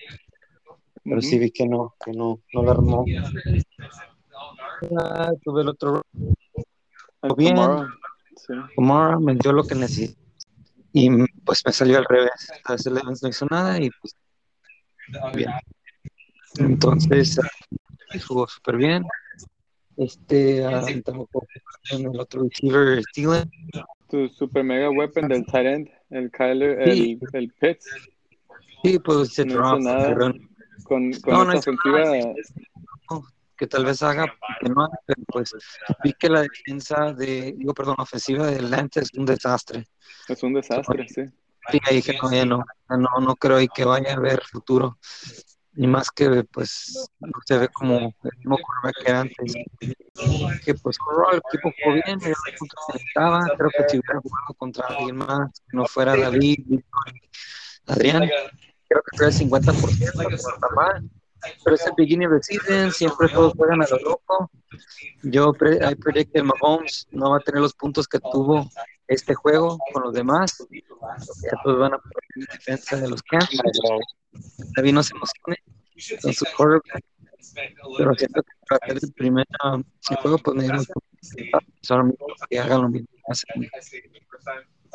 Pero 1.04 1.22
sí 1.22 1.38
vi 1.38 1.52
que 1.52 1.68
no, 1.68 1.96
que 2.04 2.12
no, 2.12 2.40
no 2.54 2.64
lo 2.64 2.72
armó. 2.72 3.06
Ah, 4.98 5.32
tuve 5.44 5.62
el 5.62 5.70
otro 5.70 6.02
bien. 7.38 7.56
Kamara 8.76 9.20
me 9.20 9.36
dio 9.36 9.54
lo 9.54 9.64
que 9.64 9.76
necesité. 9.76 10.23
Y 10.94 11.10
pues 11.44 11.64
me 11.66 11.72
salió 11.72 11.98
al 11.98 12.06
revés. 12.06 12.52
A 12.66 12.76
Evans 12.86 13.24
no 13.24 13.30
hizo 13.30 13.46
nada 13.50 13.80
y 13.80 13.90
pues 14.00 14.16
bien. 15.36 15.50
Entonces 16.58 17.38
eh, 18.14 18.20
jugó 18.20 18.48
súper 18.48 18.78
bien. 18.78 19.04
Este 19.98 20.66
ah, 20.66 20.86
tampoco 21.04 21.46
en 21.92 22.06
el 22.12 22.20
otro 22.20 22.44
receiver 22.44 23.04
Steven. 23.04 23.50
Tu 24.10 24.30
super 24.30 24.64
mega 24.64 24.90
weapon 24.92 25.28
del 25.28 25.46
tight 25.46 25.66
end, 25.66 25.90
el 26.12 26.32
Kyler, 26.32 26.94
Sí. 26.94 27.20
el, 27.34 27.42
el 27.42 27.54
Pitts, 27.54 27.88
Sí, 28.84 29.00
pues 29.00 29.34
se 29.34 29.46
No 29.46 29.54
hizo 29.54 29.80
nada. 29.80 30.16
con, 30.84 31.14
con 31.14 31.34
No, 31.34 31.46
no 31.46 31.54
esta 31.54 31.72
hizo 31.72 31.72
ofensiva. 31.72 32.34
Que 33.64 33.68
tal 33.68 33.86
vez 33.86 34.04
haga 34.04 34.26
que 34.60 34.68
no 34.68 34.84
haga, 34.84 35.00
pero 35.06 35.22
pues 35.26 35.54
vi 36.04 36.12
que 36.14 36.28
la 36.28 36.42
defensa 36.42 37.14
de, 37.14 37.54
digo, 37.58 37.74
perdón, 37.74 37.96
la 37.98 38.04
ofensiva 38.04 38.46
de 38.48 38.58
Atlanta 38.58 39.00
es 39.00 39.14
un 39.14 39.26
desastre. 39.26 39.88
Es 40.28 40.44
un 40.44 40.54
desastre, 40.54 41.08
sí. 41.08 41.22
Sí, 41.72 41.80
ahí 41.86 41.96
dije, 41.96 42.18
no, 42.22 42.30
ya 42.30 42.46
no, 42.46 42.66
no, 42.90 43.10
no 43.22 43.36
creo 43.38 43.62
y 43.62 43.70
que 43.70 43.86
vaya 43.86 44.12
a 44.12 44.18
haber 44.18 44.44
futuro. 44.44 44.98
Y 45.76 45.88
más 45.88 46.12
que, 46.12 46.44
pues, 46.44 47.10
no 47.22 47.32
se 47.46 47.58
ve 47.58 47.70
como 47.70 47.96
el 48.00 48.38
mismo 48.40 48.58
quarterback 48.58 49.06
que 49.06 49.12
antes. 49.14 49.54
Que, 50.66 50.74
pues, 50.74 50.98
el 51.32 51.38
equipo 51.38 51.74
jugó 51.82 52.02
bien, 52.06 52.20
que 52.20 52.34
necesitaba. 52.92 53.46
Creo 53.58 53.70
que 53.70 53.90
si 53.90 53.98
hubiera 53.98 54.20
jugado 54.20 54.54
contra 54.58 54.88
alguien 54.88 55.16
más, 55.16 55.62
que 55.62 55.78
no 55.78 55.86
fuera 55.86 56.18
David, 56.18 56.82
Adrián, 57.88 58.30
creo 58.90 59.02
que 59.10 59.18
fue 59.18 59.28
el 59.28 59.34
50%, 59.34 60.14
no 60.16 60.36
está 60.36 60.68
mal. 60.76 61.10
Pero 61.64 61.76
es 61.76 61.86
el 61.86 61.94
beginning 61.98 62.28
of 62.28 62.34
the 62.34 62.44
season, 62.44 62.92
siempre 62.92 63.28
todos 63.30 63.54
juegan 63.54 63.82
a 63.82 63.88
lo 63.88 63.98
loco. 64.00 64.52
Yo 65.24 65.54
pre 65.54 65.78
I 65.78 65.96
predict 65.96 66.34
que 66.34 66.44
Mahomes 66.44 67.08
no 67.12 67.32
va 67.32 67.38
a 67.38 67.40
tener 67.40 67.62
los 67.62 67.74
puntos 67.74 68.08
que 68.08 68.20
tuvo 68.20 68.70
este 69.08 69.34
juego 69.34 69.78
con 69.94 70.04
los 70.04 70.14
demás. 70.14 70.66
Ya 70.70 71.62
todos 71.64 71.80
van 71.80 71.94
a 71.94 71.98
poner 71.98 72.24
en 72.36 72.46
defensa 72.46 72.98
de 72.98 73.10
los 73.10 73.22
Camps. 73.24 73.58
David 74.76 74.94
no 74.94 75.04
se 75.04 75.14
emocione 75.16 75.58
con 76.22 76.34
su 76.34 76.46
quarterback. 76.58 77.04
Pero 77.98 78.16
siento 78.16 78.42
que 78.42 78.52
para 78.68 78.80
hacer 78.86 79.00
el 79.04 79.14
primer 79.14 79.46
juego, 80.22 80.38
pues 80.40 80.60
dieron 80.60 80.86
que 82.50 82.60
hagan 82.60 82.82
lo 82.82 82.90
mismo. 82.90 83.08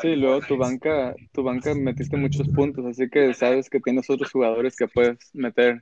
Sí, 0.00 0.14
luego 0.14 0.40
tu 0.46 0.56
banca, 0.56 1.14
tu 1.32 1.42
banca 1.42 1.74
metiste 1.74 2.16
muchos 2.16 2.48
puntos, 2.48 2.86
así 2.86 3.08
que 3.10 3.34
sabes 3.34 3.68
que 3.68 3.80
tienes 3.80 4.08
otros 4.08 4.30
jugadores 4.30 4.76
que 4.76 4.86
puedes 4.86 5.18
meter, 5.32 5.80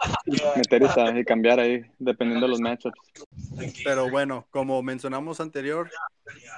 meter 0.57 0.83
y, 1.17 1.25
cambiar 1.25 1.61
ahí, 1.61 1.83
dependiendo 1.99 2.47
de 2.47 2.51
los 2.51 2.61
matchups. 2.61 2.99
Pero 3.85 4.09
bueno, 4.09 4.47
como 4.51 4.83
mencionamos 4.83 5.41
anterior, 5.41 5.91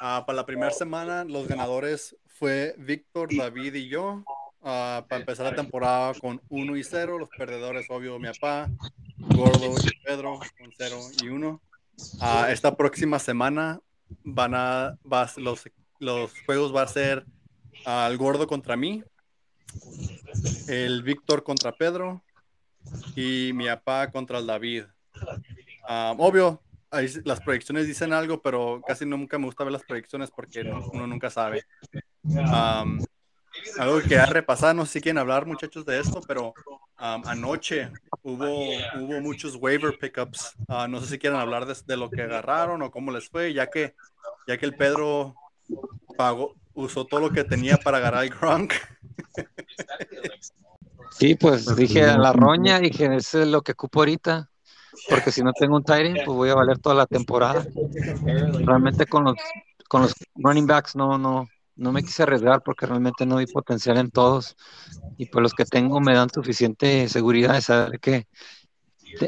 ah, 0.00 0.22
para 0.24 0.36
la 0.36 0.46
primera 0.46 0.70
semana 0.70 1.24
los 1.24 1.48
ganadores 1.48 2.16
fue 2.26 2.74
Víctor, 2.78 3.34
David 3.36 3.74
y 3.74 3.88
yo. 3.88 4.22
Ah, 4.62 5.04
para 5.08 5.20
empezar 5.20 5.46
la 5.46 5.54
temporada 5.54 6.14
con 6.14 6.40
1 6.48 6.76
y 6.76 6.84
0, 6.84 7.18
los 7.18 7.28
perdedores, 7.28 7.86
obvio, 7.90 8.18
mi 8.18 8.28
papá, 8.28 8.68
Gordo 9.18 9.74
y 9.84 10.04
Pedro 10.04 10.38
con 10.58 10.72
0 10.76 10.96
y 11.22 11.28
1. 11.28 11.60
esta 12.50 12.76
próxima 12.76 13.18
semana 13.18 13.80
van 14.22 14.54
a, 14.54 14.98
va- 15.10 15.30
los, 15.36 15.68
los 15.98 16.32
juegos 16.44 16.74
va 16.74 16.82
a 16.82 16.88
ser 16.88 17.24
el 17.84 18.16
Gordo 18.18 18.46
contra 18.46 18.76
mí, 18.76 19.02
el 20.66 21.02
Víctor 21.02 21.42
contra 21.42 21.72
Pedro 21.72 22.22
y 23.14 23.52
mi 23.54 23.66
papá 23.66 24.10
contra 24.10 24.38
el 24.38 24.46
David. 24.46 24.84
Ah, 25.86 26.14
obvio, 26.18 26.62
las 27.24 27.40
proyecciones 27.40 27.86
dicen 27.86 28.12
algo, 28.12 28.40
pero 28.42 28.82
casi 28.86 29.06
nunca 29.06 29.38
me 29.38 29.46
gusta 29.46 29.64
ver 29.64 29.72
las 29.72 29.84
proyecciones 29.84 30.30
porque 30.30 30.64
no- 30.64 30.86
uno 30.92 31.06
nunca 31.06 31.30
sabe. 31.30 31.64
Am, 32.50 33.00
algo 33.78 33.98
que 34.00 34.08
quería 34.08 34.26
repasar, 34.26 34.74
no 34.74 34.84
sé 34.86 34.94
si 34.94 35.00
quieren 35.00 35.18
hablar 35.18 35.46
muchachos 35.46 35.84
de 35.84 35.98
esto, 36.00 36.20
pero 36.26 36.54
anoche 36.96 37.90
hubo, 38.22 38.76
hubo 38.94 39.20
muchos 39.20 39.56
waiver 39.56 39.96
pickups. 39.98 40.56
Ah, 40.68 40.86
no 40.88 41.00
sé 41.00 41.06
si 41.08 41.18
quieren 41.18 41.38
hablar 41.38 41.64
de, 41.66 41.74
de 41.86 41.96
lo 41.96 42.10
que 42.10 42.22
agarraron 42.22 42.82
o 42.82 42.90
cómo 42.90 43.10
les 43.12 43.28
fue, 43.28 43.52
ya 43.54 43.68
que, 43.70 43.94
ya 44.46 44.58
que 44.58 44.66
el 44.66 44.74
Pedro 44.76 45.34
pagó, 46.16 46.54
usó 46.78 47.04
todo 47.04 47.20
lo 47.20 47.30
que 47.30 47.44
tenía 47.44 47.76
para 47.76 47.98
agarrar 47.98 48.24
el 48.24 48.30
Gronk. 48.30 48.72
Sí, 51.10 51.34
pues 51.34 51.74
dije 51.74 52.04
a 52.04 52.16
la 52.16 52.32
roña, 52.32 52.78
dije, 52.78 53.14
eso 53.16 53.42
es 53.42 53.48
lo 53.48 53.62
que 53.62 53.72
ocupo 53.72 54.00
ahorita. 54.00 54.50
Porque 55.08 55.32
si 55.32 55.42
no 55.42 55.52
tengo 55.52 55.76
un 55.76 55.84
tight 55.84 56.06
end, 56.06 56.24
pues 56.24 56.36
voy 56.36 56.50
a 56.50 56.54
valer 56.54 56.78
toda 56.78 56.94
la 56.94 57.06
temporada. 57.06 57.66
Realmente 58.64 59.06
con 59.06 59.24
los, 59.24 59.34
con 59.88 60.02
los 60.02 60.14
running 60.36 60.66
backs 60.66 60.96
no, 60.96 61.18
no, 61.18 61.48
no 61.76 61.92
me 61.92 62.02
quise 62.02 62.22
arriesgar 62.22 62.62
porque 62.62 62.86
realmente 62.86 63.26
no 63.26 63.36
vi 63.36 63.46
potencial 63.46 63.98
en 63.98 64.10
todos. 64.10 64.56
Y 65.16 65.26
pues 65.26 65.42
los 65.42 65.54
que 65.54 65.64
tengo 65.64 66.00
me 66.00 66.14
dan 66.14 66.30
suficiente 66.30 67.08
seguridad 67.08 67.54
de 67.54 67.62
saber 67.62 68.00
que 68.00 68.26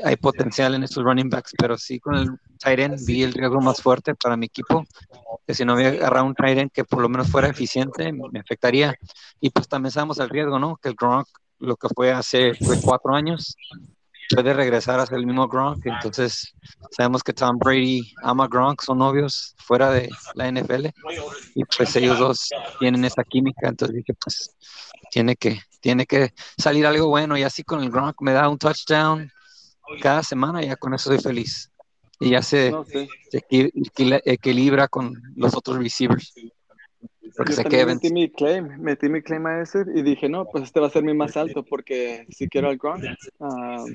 hay 0.04 0.16
potencial 0.16 0.74
en 0.74 0.82
estos 0.82 1.04
running 1.04 1.28
backs. 1.28 1.52
Pero 1.58 1.76
sí 1.76 1.98
con 2.00 2.14
el 2.16 2.28
tight 2.58 2.78
end 2.78 3.06
vi 3.06 3.22
el 3.22 3.32
riesgo 3.32 3.60
más 3.60 3.80
fuerte 3.82 4.14
para 4.14 4.36
mi 4.36 4.46
equipo. 4.46 4.84
Que 5.46 5.54
si 5.54 5.64
no 5.64 5.72
había 5.72 5.88
agarrado 5.88 6.26
un 6.26 6.34
tight 6.34 6.58
end 6.58 6.70
que 6.72 6.84
por 6.84 7.00
lo 7.00 7.08
menos 7.08 7.28
fuera 7.28 7.48
eficiente, 7.48 8.12
me 8.12 8.40
afectaría. 8.40 8.94
Y 9.40 9.50
pues 9.50 9.68
también 9.68 9.92
sabemos 9.92 10.18
el 10.18 10.28
riesgo, 10.28 10.58
¿no? 10.58 10.76
Que 10.76 10.88
el 10.88 10.94
Gronk, 10.94 11.26
lo 11.58 11.76
que 11.76 11.88
fue 11.94 12.12
hace 12.12 12.54
fue 12.54 12.80
cuatro 12.80 13.14
años, 13.14 13.56
puede 14.34 14.54
regresar 14.54 15.00
a 15.00 15.06
ser 15.06 15.18
el 15.18 15.26
mismo 15.26 15.48
Gronk. 15.48 15.84
Entonces, 15.86 16.54
sabemos 16.90 17.22
que 17.22 17.32
Tom 17.32 17.58
Brady 17.58 18.12
ama 18.22 18.48
Gronk, 18.48 18.82
son 18.82 18.98
novios 18.98 19.54
fuera 19.58 19.90
de 19.90 20.08
la 20.34 20.50
NFL. 20.50 20.86
Y 21.54 21.64
pues 21.64 21.94
ellos 21.96 22.18
dos 22.18 22.48
tienen 22.78 23.04
esa 23.04 23.24
química. 23.24 23.68
Entonces 23.68 23.96
dije, 23.96 24.14
pues, 24.14 24.56
tiene 25.10 25.36
que, 25.36 25.60
tiene 25.80 26.06
que 26.06 26.32
salir 26.56 26.86
algo 26.86 27.08
bueno. 27.08 27.36
Y 27.36 27.42
así 27.42 27.64
con 27.64 27.82
el 27.82 27.90
Gronk 27.90 28.20
me 28.20 28.32
da 28.32 28.48
un 28.48 28.58
touchdown 28.58 29.30
cada 30.00 30.22
semana, 30.22 30.62
ya 30.62 30.76
con 30.76 30.94
eso 30.94 31.10
soy 31.10 31.18
feliz. 31.18 31.70
Y 32.20 32.30
ya 32.30 32.42
se, 32.42 32.70
se 33.30 33.38
equi- 33.38 33.72
equil- 33.72 34.20
equilibra 34.24 34.88
con 34.88 35.14
los 35.36 35.56
otros 35.56 35.78
receivers. 35.78 36.34
Porque 37.36 37.54
Yo 37.54 37.78
Evans 37.78 38.02
metí 38.02 38.12
mi 38.12 38.30
claim, 38.30 38.78
metí 38.78 39.08
mi 39.08 39.22
claim 39.22 39.46
a 39.46 39.62
ese 39.62 39.84
y 39.94 40.02
dije, 40.02 40.28
no, 40.28 40.44
pues 40.50 40.64
este 40.64 40.80
va 40.80 40.88
a 40.88 40.90
ser 40.90 41.02
mi 41.02 41.14
más 41.14 41.36
alto 41.36 41.62
porque 41.62 42.26
si 42.28 42.48
quiero 42.48 42.68
al 42.68 42.76
Gronk, 42.76 43.04
ah, 43.40 43.86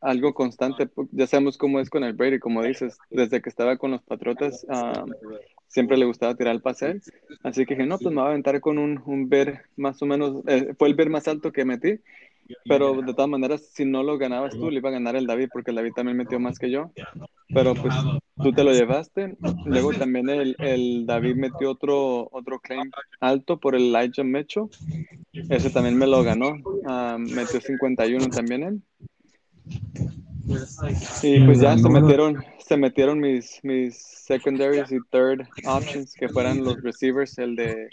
algo 0.00 0.32
constante, 0.32 0.88
ya 1.10 1.26
sabemos 1.26 1.58
cómo 1.58 1.80
es 1.80 1.90
con 1.90 2.04
el 2.04 2.12
Brady, 2.14 2.38
como 2.38 2.62
dices, 2.62 2.96
desde 3.10 3.42
que 3.42 3.48
estaba 3.50 3.76
con 3.76 3.90
los 3.90 4.02
Patriotas, 4.02 4.64
ah, 4.70 5.04
siempre 5.66 5.98
le 5.98 6.06
gustaba 6.06 6.34
tirar 6.34 6.54
el 6.54 6.62
pase 6.62 7.00
así 7.42 7.66
que 7.66 7.74
dije, 7.74 7.86
no, 7.86 7.98
pues 7.98 8.14
me 8.14 8.20
voy 8.20 8.28
a 8.28 8.30
aventar 8.30 8.60
con 8.60 8.78
un, 8.78 9.02
un 9.04 9.28
ver 9.28 9.64
más 9.76 10.00
o 10.00 10.06
menos, 10.06 10.42
eh, 10.46 10.74
fue 10.78 10.88
el 10.88 10.94
ver 10.94 11.10
más 11.10 11.28
alto 11.28 11.52
que 11.52 11.64
metí, 11.64 12.00
pero 12.66 13.02
de 13.02 13.14
todas 13.14 13.28
maneras, 13.28 13.68
si 13.72 13.84
no 13.84 14.02
lo 14.02 14.18
ganabas 14.18 14.54
tú, 14.54 14.70
le 14.70 14.78
iba 14.78 14.88
a 14.88 14.92
ganar 14.92 15.16
el 15.16 15.26
David, 15.26 15.48
porque 15.52 15.70
el 15.70 15.76
David 15.76 15.92
también 15.94 16.16
metió 16.16 16.38
más 16.40 16.58
que 16.58 16.70
yo, 16.70 16.90
pero 17.48 17.74
pues 17.74 17.94
tú 18.42 18.52
te 18.52 18.64
lo 18.64 18.72
llevaste, 18.72 19.36
luego 19.64 19.92
también 19.92 20.28
el, 20.28 20.56
el 20.58 21.06
David 21.06 21.36
metió 21.36 21.70
otro, 21.70 22.28
otro 22.32 22.58
claim 22.60 22.90
alto 23.20 23.58
por 23.58 23.74
el 23.74 23.94
Elijah 23.94 24.24
Mecho. 24.24 24.70
Ese 25.32 25.70
también 25.70 25.96
me 25.96 26.06
lo 26.06 26.22
ganó. 26.22 26.56
Ah, 26.86 27.16
metió 27.18 27.60
51 27.60 28.28
también 28.28 28.62
él. 28.62 28.82
Y 31.22 31.40
pues 31.44 31.60
ya 31.60 31.76
se 31.76 31.88
metieron, 31.88 32.42
se 32.58 32.76
metieron 32.76 33.20
mis, 33.20 33.60
mis 33.62 33.96
secondaries 33.98 34.90
y 34.90 34.98
third 35.10 35.46
options, 35.66 36.14
que 36.14 36.28
fueran 36.28 36.64
los 36.64 36.80
receivers, 36.82 37.38
el 37.38 37.54
de, 37.56 37.88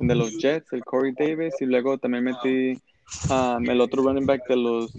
el 0.00 0.08
de 0.08 0.14
los 0.14 0.38
Jets, 0.38 0.72
el 0.72 0.84
Corey 0.84 1.12
Davis, 1.16 1.54
y 1.60 1.66
luego 1.66 1.98
también 1.98 2.24
metí 2.24 2.80
ah, 3.30 3.58
el 3.62 3.80
otro 3.80 4.02
running 4.02 4.26
back 4.26 4.46
de 4.48 4.56
los 4.56 4.92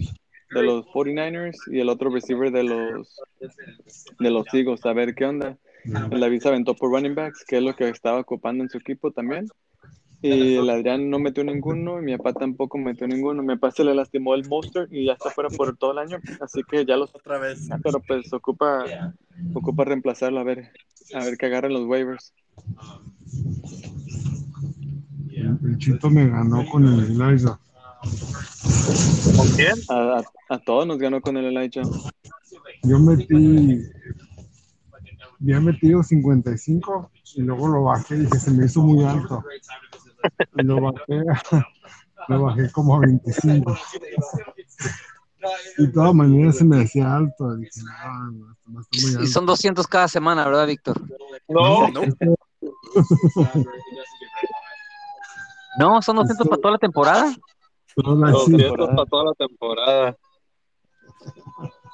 de 0.50 0.62
los 0.62 0.84
49ers 0.86 1.56
y 1.70 1.78
el 1.78 1.88
otro 1.88 2.10
receiver 2.10 2.50
de 2.50 2.64
los 2.64 3.20
de 4.18 4.30
los 4.30 4.46
Eagles, 4.52 4.84
a 4.84 4.92
ver 4.92 5.14
qué 5.14 5.26
onda. 5.26 5.56
El 5.84 6.20
David 6.20 6.40
se 6.40 6.48
aventó 6.48 6.74
por 6.74 6.90
running 6.90 7.14
backs, 7.14 7.44
que 7.46 7.56
es 7.56 7.62
lo 7.62 7.74
que 7.74 7.88
estaba 7.88 8.20
ocupando 8.20 8.62
en 8.64 8.70
su 8.70 8.78
equipo 8.78 9.12
también. 9.12 9.46
Y 10.22 10.56
el 10.56 10.68
Adrián 10.68 11.08
no 11.08 11.18
metió 11.18 11.42
ninguno, 11.42 11.98
y 11.98 12.04
mi 12.04 12.16
papá 12.18 12.34
tampoco 12.34 12.76
metió 12.76 13.08
ninguno. 13.08 13.42
Mi 13.42 13.54
papá 13.54 13.70
se 13.70 13.84
le 13.84 13.94
lastimó 13.94 14.34
el 14.34 14.46
monster 14.46 14.86
y 14.90 15.06
ya 15.06 15.14
está 15.14 15.30
fuera 15.30 15.48
por 15.48 15.74
todo 15.78 15.92
el 15.92 15.98
año, 15.98 16.18
así 16.40 16.60
que 16.68 16.84
ya 16.84 16.96
los 16.98 17.14
Otra 17.14 17.38
vez. 17.38 17.68
pero 17.82 18.00
pues 18.00 18.30
ocupa 18.32 18.84
ocupa 19.54 19.84
reemplazarlo 19.84 20.40
a 20.40 20.44
ver 20.44 20.70
a 21.14 21.24
ver 21.24 21.38
que 21.38 21.46
agarren 21.46 21.72
los 21.72 21.86
waivers. 21.86 22.34
El 25.30 25.78
Chito 25.78 26.10
me 26.10 26.28
ganó 26.28 26.66
con 26.66 26.86
el 26.86 27.04
Elijah. 27.04 27.58
¿Con 29.36 29.48
quién? 29.56 29.74
A, 29.88 30.18
a- 30.18 30.54
a 30.54 30.58
todos 30.58 30.86
nos 30.86 30.98
ganó 30.98 31.20
con 31.20 31.36
el 31.36 31.44
Elijah. 31.46 31.82
Yo 32.82 32.98
metí, 32.98 33.82
había 35.40 35.60
metido 35.60 36.02
55 36.02 37.10
y 37.36 37.42
luego 37.42 37.68
lo 37.68 37.84
bajé 37.84 38.16
y 38.16 38.18
dije, 38.20 38.38
se 38.38 38.50
me 38.50 38.66
hizo 38.66 38.80
muy 38.82 39.04
alto. 39.04 39.42
Y 40.56 40.62
lo 40.62 40.80
bajé, 40.80 41.04
lo 42.28 42.42
bajé 42.42 42.70
como 42.72 42.96
a 42.96 43.00
25. 43.00 43.76
Y 45.78 45.86
de 45.86 45.92
todas 45.92 46.14
maneras 46.14 46.56
se 46.58 46.64
me 46.64 46.78
decía 46.78 47.14
alto. 47.16 47.56
Y 47.56 47.60
dije, 47.62 47.80
no, 47.84 48.30
no, 48.32 48.56
no 48.66 48.80
está 48.80 48.98
muy 49.02 49.10
Y 49.12 49.14
alto. 49.16 49.26
son 49.26 49.46
200 49.46 49.86
cada 49.86 50.08
semana, 50.08 50.44
¿verdad, 50.44 50.66
Víctor? 50.66 51.00
No, 51.48 51.88
No, 51.88 52.02
No, 55.78 56.02
son 56.02 56.16
200 56.16 56.48
para 56.48 56.60
toda 56.60 56.72
la 56.72 56.78
temporada. 56.78 57.34
Los 57.96 58.42
así. 58.42 58.56
ciertos 58.56 58.88
para 58.88 59.06
toda 59.06 59.24
la 59.24 59.32
temporada. 59.34 60.16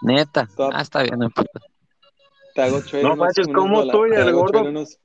Neta. 0.03 0.49
Top. 0.57 0.71
Ah, 0.75 0.83
está 0.83 1.03
bien. 1.03 1.19
Te 2.55 2.63
hago 2.63 2.81
No 3.03 3.17
manches, 3.17 3.49
¿cómo 3.49 3.81
dola- 3.81 3.93
tú 3.93 4.07
y 4.07 4.11
te 4.11 4.21
el 4.23 4.33
gordo? 4.33 4.63
unos- 4.65 4.99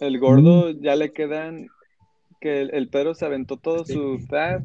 El 0.00 0.18
gordo 0.18 0.70
ya 0.70 0.94
le 0.96 1.12
quedan 1.12 1.68
que 2.40 2.60
el, 2.62 2.74
el 2.74 2.88
Pedro 2.88 3.14
se 3.14 3.24
aventó 3.26 3.56
todo 3.56 3.84
su 3.84 4.20
fab, 4.28 4.62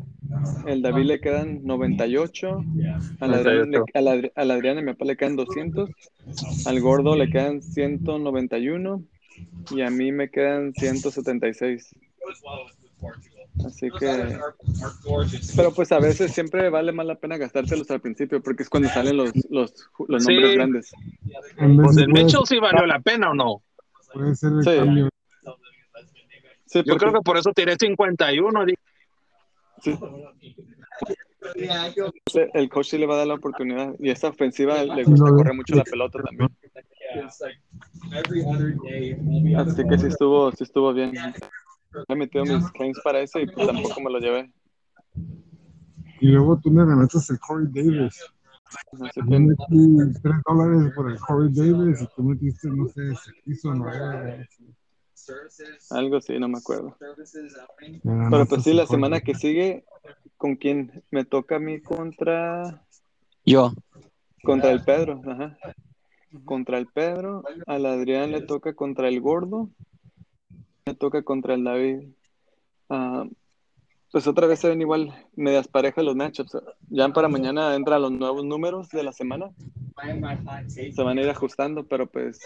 el 0.67 0.81
David 0.83 1.05
le 1.05 1.19
quedan 1.21 1.63
98, 1.63 2.63
al 3.19 3.33
Adrián, 3.33 3.71
le- 3.71 3.83
al 3.95 4.05
Adri- 4.07 4.31
al 4.35 4.51
Adrián 4.51 4.77
y 4.77 4.81
mi 4.83 4.91
papá 4.93 5.05
le 5.05 5.17
quedan 5.17 5.35
200, 5.35 5.89
al 6.67 6.81
gordo 6.81 7.15
le 7.15 7.29
quedan 7.31 7.61
191 7.63 9.03
y 9.71 9.81
a 9.81 9.89
mí 9.89 10.11
me 10.11 10.29
quedan 10.29 10.73
176. 10.73 11.95
Así 13.65 13.89
que, 13.99 14.37
pero 15.55 15.71
pues 15.73 15.91
a 15.91 15.99
veces 15.99 16.31
siempre 16.33 16.69
vale 16.69 16.91
más 16.91 17.05
la 17.05 17.15
pena 17.15 17.37
gastárselos 17.37 17.89
al 17.91 18.01
principio 18.01 18.41
porque 18.41 18.63
es 18.63 18.69
cuando 18.69 18.89
salen 18.89 19.15
los, 19.17 19.31
los, 19.49 19.73
los 20.07 20.25
nombres 20.25 20.49
Sí. 20.49 20.55
grandes. 20.55 20.91
Pues 21.83 21.97
el 21.97 22.07
Mitchell 22.09 22.41
sí 22.45 22.57
valió 22.59 22.85
la 22.85 22.99
pena 22.99 23.29
o 23.29 23.33
no. 23.33 23.61
puede 24.13 24.35
ser 24.35 24.53
el 24.53 24.63
Sí. 24.63 24.75
cambio. 24.75 25.09
Sí, 26.65 26.79
Yo 26.79 26.83
porque- 26.93 26.97
creo 27.05 27.13
que 27.13 27.21
por 27.23 27.37
eso 27.37 27.51
tiré 27.53 27.75
51. 27.79 28.65
di- 28.65 28.73
el 32.53 32.69
coach 32.69 32.87
sí 32.87 32.97
le 32.97 33.05
va 33.05 33.15
a 33.15 33.17
dar 33.17 33.27
la 33.27 33.33
oportunidad 33.35 33.93
y 33.99 34.09
esta 34.09 34.29
ofensiva 34.29 34.83
le 34.83 35.03
gusta 35.03 35.29
correr 35.29 35.53
mucho 35.53 35.75
la 35.75 35.83
pelota 35.83 36.19
también. 36.23 36.49
Así 39.57 39.83
que 39.87 39.97
sí 39.97 40.07
estuvo, 40.07 40.51
sí 40.51 40.63
estuvo 40.63 40.93
bien. 40.93 41.11
He 42.07 42.15
metido 42.15 42.45
mis 42.45 42.69
claims 42.71 42.99
para 43.03 43.19
ese 43.21 43.41
y 43.41 43.47
pues 43.47 43.67
tampoco 43.67 44.01
me 44.01 44.11
lo 44.11 44.19
llevé. 44.19 44.51
Y 46.19 46.27
luego 46.27 46.59
tú 46.59 46.71
me 46.71 46.85
ganaste 46.85 47.33
el 47.33 47.39
Corey 47.39 47.67
Davis. 47.71 48.19
Así 48.93 49.21
Yo 49.27 49.39
metí 49.39 50.19
3 50.21 50.35
dólares 50.47 50.93
por 50.95 51.11
el 51.11 51.19
Corey 51.19 51.49
Davis 51.53 52.01
y 52.01 52.07
tú 52.15 52.23
metiste, 52.23 52.69
no 52.69 52.87
sé, 52.87 53.15
se 53.15 53.31
quiso, 53.43 53.73
no 53.73 53.85
algo 55.91 56.21
sí, 56.21 56.37
no 56.39 56.47
me 56.47 56.57
acuerdo. 56.57 56.97
Pero 56.99 58.45
pues 58.45 58.63
sí, 58.63 58.73
la 58.73 58.85
semana 58.85 59.21
que 59.21 59.35
sigue, 59.35 59.85
¿con 60.37 60.55
quién? 60.55 61.03
Me 61.11 61.23
toca 61.23 61.57
a 61.57 61.59
mí 61.59 61.81
contra, 61.81 62.83
Yo. 63.45 63.73
contra 64.43 64.71
el 64.71 64.83
Pedro. 64.83 65.21
Ajá. 65.25 65.57
Contra 66.45 66.77
el 66.77 66.87
Pedro. 66.87 67.43
Al 67.67 67.85
Adrián 67.85 68.31
le 68.31 68.41
toca 68.41 68.73
contra 68.73 69.07
el 69.07 69.21
Gordo. 69.21 69.69
Me 70.85 70.95
toca 70.95 71.21
contra 71.23 71.53
el 71.53 71.63
David. 71.63 72.09
Ah, 72.89 73.25
pues 74.11 74.27
otra 74.27 74.47
vez 74.47 74.59
se 74.59 74.69
ven 74.69 74.81
igual 74.81 75.11
medias 75.35 75.67
parejas 75.67 76.03
los 76.03 76.15
matchups. 76.15 76.57
Ya 76.89 77.09
para 77.09 77.29
mañana 77.29 77.73
entran 77.75 78.01
los 78.01 78.11
nuevos 78.11 78.45
números 78.45 78.89
de 78.89 79.01
la 79.01 79.13
semana. 79.13 79.49
Se 80.67 81.01
van 81.01 81.17
a 81.17 81.21
ir 81.21 81.29
ajustando, 81.29 81.87
pero 81.87 82.05
pues 82.05 82.39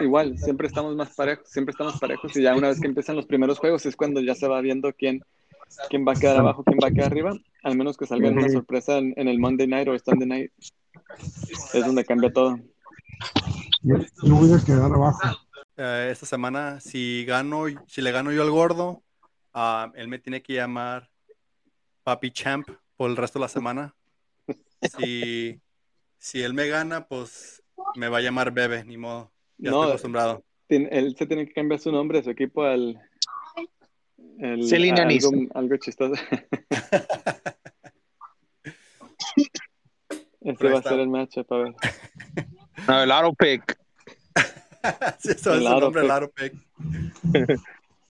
igual, 0.00 0.38
siempre 0.38 0.66
estamos 0.66 0.96
más 0.96 1.14
parejos, 1.14 1.48
siempre 1.48 1.72
estamos 1.72 1.98
parejos 2.00 2.36
y 2.36 2.42
ya 2.42 2.56
una 2.56 2.68
vez 2.68 2.80
que 2.80 2.86
empiezan 2.86 3.14
los 3.14 3.26
primeros 3.26 3.58
juegos 3.58 3.86
es 3.86 3.94
cuando 3.94 4.20
ya 4.20 4.34
se 4.34 4.48
va 4.48 4.60
viendo 4.60 4.92
quién, 4.94 5.20
quién 5.90 6.06
va 6.06 6.12
a 6.12 6.16
quedar 6.16 6.38
abajo, 6.38 6.64
quién 6.64 6.78
va 6.82 6.88
a 6.88 6.90
quedar 6.90 7.12
arriba, 7.12 7.36
al 7.62 7.76
menos 7.76 7.96
que 7.96 8.06
salga 8.06 8.30
una 8.30 8.48
sorpresa 8.48 8.98
en, 8.98 9.14
en 9.16 9.28
el 9.28 9.38
Monday 9.38 9.66
Night 9.66 9.88
o 9.88 9.98
Sunday 9.98 10.26
Night. 10.26 10.50
Es 11.74 11.86
donde 11.86 12.04
cambia 12.04 12.32
todo. 12.32 12.58
Yo, 13.82 13.96
yo 14.22 14.34
voy 14.34 14.52
a 14.52 14.64
quedar 14.64 14.90
abajo. 14.92 15.20
Eh, 15.76 16.08
esta 16.10 16.24
semana, 16.26 16.80
si 16.80 17.24
gano, 17.26 17.64
si 17.86 18.00
le 18.00 18.10
gano 18.12 18.32
yo 18.32 18.42
al 18.42 18.50
gordo, 18.50 19.02
ah, 19.52 19.92
él 19.94 20.08
me 20.08 20.18
tiene 20.18 20.42
que 20.42 20.54
llamar 20.54 21.10
Papi 22.02 22.30
Champ 22.30 22.66
por 22.96 23.10
el 23.10 23.16
resto 23.16 23.38
de 23.38 23.44
la 23.44 23.48
semana. 23.48 23.94
Si, 24.80 25.60
si 26.18 26.42
él 26.42 26.54
me 26.54 26.68
gana, 26.68 27.06
pues 27.06 27.62
me 27.94 28.08
va 28.08 28.18
a 28.18 28.22
llamar 28.22 28.52
Bebe, 28.52 28.84
ni 28.84 28.96
modo. 28.96 29.32
Ya 29.58 29.70
No, 29.70 29.76
estoy 29.80 29.90
acostumbrado. 29.90 30.44
Él 30.68 31.14
se 31.16 31.26
tiene 31.26 31.46
que 31.46 31.52
cambiar 31.52 31.78
su 31.80 31.92
nombre, 31.92 32.22
su 32.22 32.30
equipo 32.30 32.62
al... 32.62 32.98
el- 34.38 34.66
Celine 34.66 35.00
algo, 35.52 35.76
chistoso. 35.76 36.14
Pero 40.58 40.72
va 40.72 40.78
a 40.78 40.82
ser 40.82 41.00
el 41.00 41.08
matchup, 41.08 41.52
a 41.52 41.56
ver. 41.58 41.74
No, 42.86 43.02
el 43.02 43.10
auto 43.10 43.34
pick. 43.34 43.76
Sí, 45.18 45.30
eso 45.32 45.54
es 45.54 45.58
El 45.58 45.64
nombre. 45.64 46.06
Laro 46.06 46.30
Pick. 46.30 46.54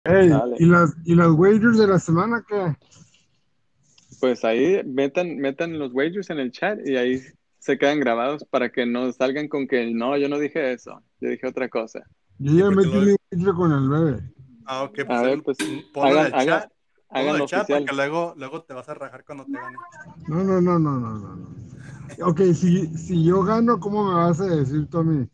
Hey, 0.05 0.29
Dale. 0.29 0.57
¿y 0.59 0.67
las, 0.67 0.95
¿y 1.05 1.15
las 1.15 1.31
wagers 1.31 1.79
de 1.79 1.87
la 1.87 1.99
semana 1.99 2.45
qué? 2.49 2.77
Pues 4.21 4.45
ahí 4.45 4.83
metan, 4.85 5.37
metan 5.39 5.79
los 5.79 5.93
wagers 5.93 6.31
en 6.31 6.39
el 6.39 6.53
chat 6.53 6.79
y 6.87 6.97
ahí 6.97 7.21
se 7.59 7.77
quedan 7.77 7.99
grabados 8.01 8.45
para 8.45 8.71
que 8.71 8.87
no 8.87 9.13
salgan 9.13 9.49
con 9.49 9.67
que 9.67 9.93
no, 9.93 10.17
yo 10.17 10.29
no 10.29 10.39
dije 10.39 10.73
eso, 10.73 11.03
yo 11.21 11.29
dije 11.29 11.47
otra 11.47 11.69
cosa. 11.69 12.01
Yo 12.39 12.53
ya 12.53 12.71
metí 12.71 12.89
lo- 12.89 13.01
mi 13.01 13.17
wager 13.33 13.55
con 13.55 13.73
el 13.73 13.89
bebé. 13.89 14.33
Ah, 14.65 14.83
ok, 14.85 14.95
pues, 14.95 15.09
A 15.09 15.23
ver, 15.23 15.43
pues 15.43 15.59
ponlo 15.93 16.11
en 16.13 16.19
hagan, 16.19 16.27
el 16.27 16.33
hagan, 16.33 16.61
chat. 16.61 16.73
Ponlo 17.09 17.31
en 17.37 17.37
el 17.43 17.47
chat 17.47 17.63
oficial. 17.63 17.81
porque 17.81 17.97
luego, 17.97 18.35
luego 18.37 18.63
te 18.63 18.75
vas 18.75 18.89
a 18.89 18.95
rajar 18.95 19.25
cuando 19.25 19.45
te 19.45 19.53
gane. 19.53 19.77
No, 20.29 20.43
no, 20.45 20.61
no, 20.61 20.79
no, 20.79 20.99
no, 21.01 21.19
no. 21.19 21.37
no. 21.37 22.27
Ok, 22.27 22.41
si, 22.55 22.87
si 22.97 23.25
yo 23.25 23.43
gano, 23.43 23.79
¿cómo 23.79 24.05
me 24.09 24.15
vas 24.15 24.41
a 24.41 24.47
decir 24.47 24.87
tú 24.89 24.99
a 24.99 25.05
mí? 25.05 25.29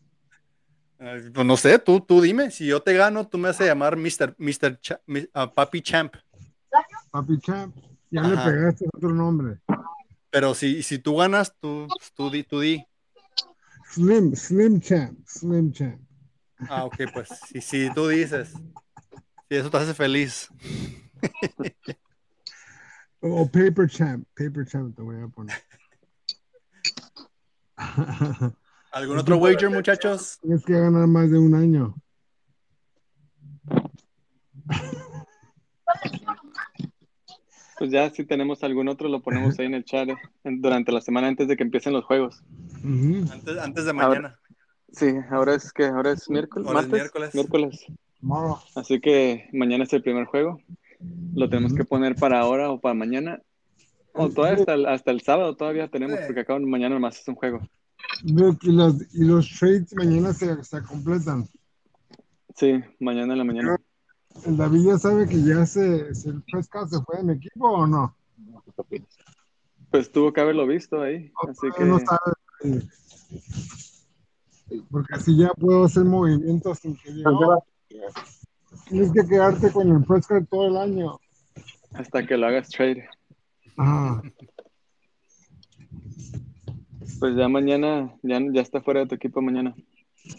Pues 1.33 1.45
no 1.45 1.57
sé, 1.57 1.79
tú, 1.79 1.99
tú 1.99 2.21
dime. 2.21 2.49
Si 2.49 2.65
yo 2.65 2.81
te 2.81 2.93
gano, 2.93 3.27
tú 3.27 3.37
me 3.37 3.49
vas 3.49 3.59
a 3.59 3.65
llamar 3.65 3.97
Mr. 3.97 4.35
Mr. 4.37 4.79
Ah, 5.33 5.51
Papi 5.51 5.81
Champ. 5.81 6.15
Papi 7.11 7.39
Champ. 7.39 7.75
Ya 8.09 8.21
Ajá. 8.21 8.29
le 8.29 8.51
pegaste 8.51 8.85
otro 8.93 9.09
nombre. 9.09 9.59
Pero 10.29 10.55
si, 10.55 10.81
si 10.81 10.99
tú 10.99 11.17
ganas, 11.17 11.53
tú, 11.59 11.87
tú 12.15 12.29
di, 12.29 12.43
tú 12.43 12.61
di. 12.61 12.85
Slim, 13.91 14.33
Slim 14.33 14.79
Champ, 14.79 15.19
Slim 15.27 15.73
Champ. 15.73 16.01
Ah, 16.69 16.85
ok, 16.85 16.95
pues 17.13 17.29
si, 17.47 17.59
si 17.59 17.93
tú 17.93 18.07
dices. 18.07 18.53
Si 19.49 19.57
eso 19.57 19.69
te 19.69 19.77
hace 19.77 19.93
feliz. 19.93 20.47
O 23.19 23.45
Paper 23.45 23.89
Champ, 23.89 24.25
Paper 24.37 24.65
Champ 24.65 24.95
te 24.95 25.01
voy 25.01 25.21
a 25.21 25.27
poner. 25.27 25.57
¿Algún 28.93 29.17
otro 29.17 29.37
wager, 29.37 29.69
muchachos? 29.69 30.37
Tienes 30.41 30.63
que 30.65 30.73
ganar 30.73 31.07
más 31.07 31.29
de 31.31 31.39
un 31.39 31.55
año. 31.55 31.95
Pues 37.79 37.91
ya 37.91 38.09
si 38.11 38.23
tenemos 38.23 38.63
algún 38.63 38.87
otro 38.87 39.09
lo 39.09 39.21
ponemos 39.21 39.57
ahí 39.59 39.65
en 39.65 39.73
el 39.73 39.83
chat 39.83 40.07
eh, 40.09 40.15
durante 40.43 40.91
la 40.91 41.01
semana 41.01 41.27
antes 41.27 41.47
de 41.47 41.57
que 41.57 41.63
empiecen 41.63 41.93
los 41.93 42.05
juegos. 42.05 42.43
Antes, 43.31 43.57
antes 43.57 43.85
de 43.85 43.93
mañana. 43.93 44.39
Sí, 44.91 45.07
ahora 45.31 45.55
es 45.55 45.71
que 45.73 45.85
ahora 45.85 46.11
es 46.11 46.29
miércoles, 46.29 46.67
Ahora 46.67 46.81
es 46.81 46.85
martes, 46.87 47.01
miércoles. 47.01 47.33
miércoles. 47.33 47.85
Tomorrow. 48.21 48.57
Así 48.75 48.99
que 49.01 49.49
mañana 49.53 49.85
es 49.85 49.93
el 49.93 50.03
primer 50.03 50.25
juego. 50.25 50.61
Lo 51.35 51.49
tenemos 51.49 51.73
que 51.73 51.83
poner 51.83 52.15
para 52.15 52.39
ahora 52.39 52.69
o 52.69 52.79
para 52.79 52.93
mañana. 52.93 53.41
O 54.13 54.29
todavía 54.29 54.59
hasta 54.59 54.73
el, 54.75 54.85
hasta 54.85 55.11
el 55.11 55.21
sábado 55.21 55.55
todavía 55.55 55.87
tenemos, 55.87 56.19
Sí. 56.19 56.25
porque 56.27 56.41
acá 56.41 56.57
mañana 56.59 56.93
nomás 56.95 57.19
es 57.19 57.27
un 57.27 57.35
juego. 57.35 57.59
Y, 58.23 58.71
los, 58.71 58.95
y 59.13 59.23
los 59.25 59.49
trades 59.59 59.93
mañana 59.95 60.33
se, 60.33 60.63
se 60.63 60.81
completan. 60.83 61.47
Sí, 62.55 62.81
mañana 62.99 63.33
en 63.33 63.39
la 63.39 63.43
mañana. 63.43 63.75
¿El 64.45 64.57
David 64.57 64.85
ya 64.87 64.97
sabe 64.97 65.27
que 65.27 65.41
ya 65.43 65.65
se, 65.65 66.13
se 66.15 66.29
el 66.29 66.41
Prescott 66.43 66.89
se 66.89 67.01
fue 67.03 67.17
de 67.17 67.23
mi 67.23 67.33
equipo 67.33 67.69
o 67.69 67.87
no? 67.87 68.15
Pues 69.91 70.11
tuvo 70.11 70.31
que 70.33 70.41
haberlo 70.41 70.65
visto 70.65 71.01
ahí. 71.01 71.31
Así 71.47 71.67
que 71.77 71.83
No 71.83 71.99
sabe. 71.99 72.81
Porque 74.89 75.13
así 75.15 75.37
ya 75.37 75.49
puedo 75.49 75.83
hacer 75.85 76.03
movimientos 76.05 76.79
sin 76.79 76.95
que 76.97 77.11
diga, 77.11 77.29
"Oh, 77.31 77.63
Tienes 78.89 79.11
que 79.11 79.25
quedarte 79.27 79.71
con 79.71 79.89
el 79.89 80.03
Prescott 80.03 80.49
todo 80.49 80.67
el 80.67 80.77
año. 80.77 81.19
hasta 81.93 82.25
que 82.25 82.37
lo 82.37 82.47
hagas 82.47 82.69
trade. 82.69 83.07
Ajá. 83.77 84.21
Pues 87.23 87.37
ya 87.37 87.47
mañana, 87.47 88.13
ya, 88.21 88.37
ya 88.51 88.59
está 88.59 88.81
fuera 88.81 88.99
de 88.99 89.05
tu 89.05 89.15
equipo 89.15 89.41
mañana. 89.41 89.73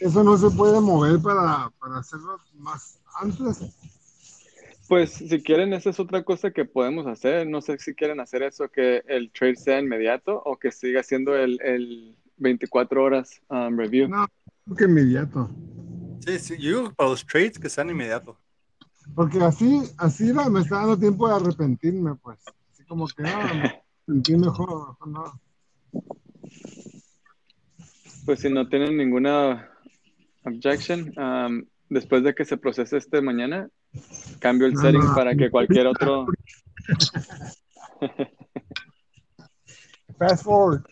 Eso 0.01 0.23
no 0.23 0.37
se 0.37 0.55
puede 0.55 0.83
mover 0.83 1.19
para, 1.19 1.71
para 1.81 1.97
hacerlo 1.97 2.39
más 2.59 3.01
antes. 3.23 3.75
Pues 4.87 5.13
si 5.13 5.43
quieren, 5.43 5.73
esa 5.73 5.89
es 5.89 5.99
otra 5.99 6.23
cosa 6.25 6.51
que 6.51 6.67
podemos 6.67 7.07
hacer. 7.07 7.47
No 7.47 7.63
sé 7.63 7.79
si 7.79 7.95
quieren 7.95 8.21
hacer 8.21 8.43
eso, 8.43 8.69
que 8.69 9.03
el 9.07 9.33
trade 9.33 9.57
sea 9.57 9.81
inmediato 9.81 10.43
o 10.45 10.59
que 10.59 10.71
siga 10.71 11.03
siendo 11.03 11.35
el, 11.35 11.59
el 11.63 12.19
24 12.37 13.03
horas 13.03 13.41
um, 13.49 13.79
review. 13.79 14.07
No, 14.07 14.27
que 14.77 14.85
inmediato. 14.85 15.49
Sí, 16.21 16.39
sí, 16.39 16.59
yo 16.59 16.69
digo 16.69 16.93
para 16.93 17.09
los 17.09 17.25
trades 17.25 17.59
que 17.59 17.71
sean 17.71 17.89
inmediatos. 17.89 18.37
Porque 19.15 19.39
así, 19.39 19.91
así 19.97 20.35
me 20.35 20.61
está 20.61 20.81
dando 20.81 20.99
tiempo 20.99 21.29
de 21.29 21.35
arrepentirme, 21.35 22.15
pues. 22.17 22.41
Así 22.71 22.85
como 22.85 23.07
que, 23.07 23.23
ah, 23.27 23.55
me 23.55 23.83
sentí 24.05 24.37
mejor, 24.37 24.91
mejor 24.91 25.09
no. 25.09 25.44
Pues 28.25 28.41
si 28.41 28.51
no 28.51 28.69
tienen 28.69 28.97
ninguna 28.97 29.71
objection, 30.45 31.13
um, 31.19 31.65
después 31.89 32.23
de 32.23 32.35
que 32.35 32.45
se 32.45 32.57
procese 32.57 32.97
este 32.97 33.21
mañana, 33.21 33.69
cambio 34.39 34.67
el 34.67 34.75
No, 34.75 34.81
setting 34.81 35.05
no. 35.05 35.15
para 35.15 35.35
que 35.35 35.51
cualquier 35.51 35.87
otro... 35.89 36.27
Fast 40.19 40.45
forward. 40.45 40.85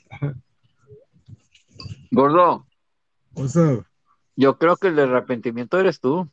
Gordo, 2.10 2.66
What's 3.34 3.56
up? 3.56 3.86
yo 4.36 4.58
creo 4.58 4.76
que 4.76 4.88
el 4.88 4.96
de 4.96 5.02
arrepentimiento 5.02 5.78
eres 5.78 6.00
tú. 6.00 6.28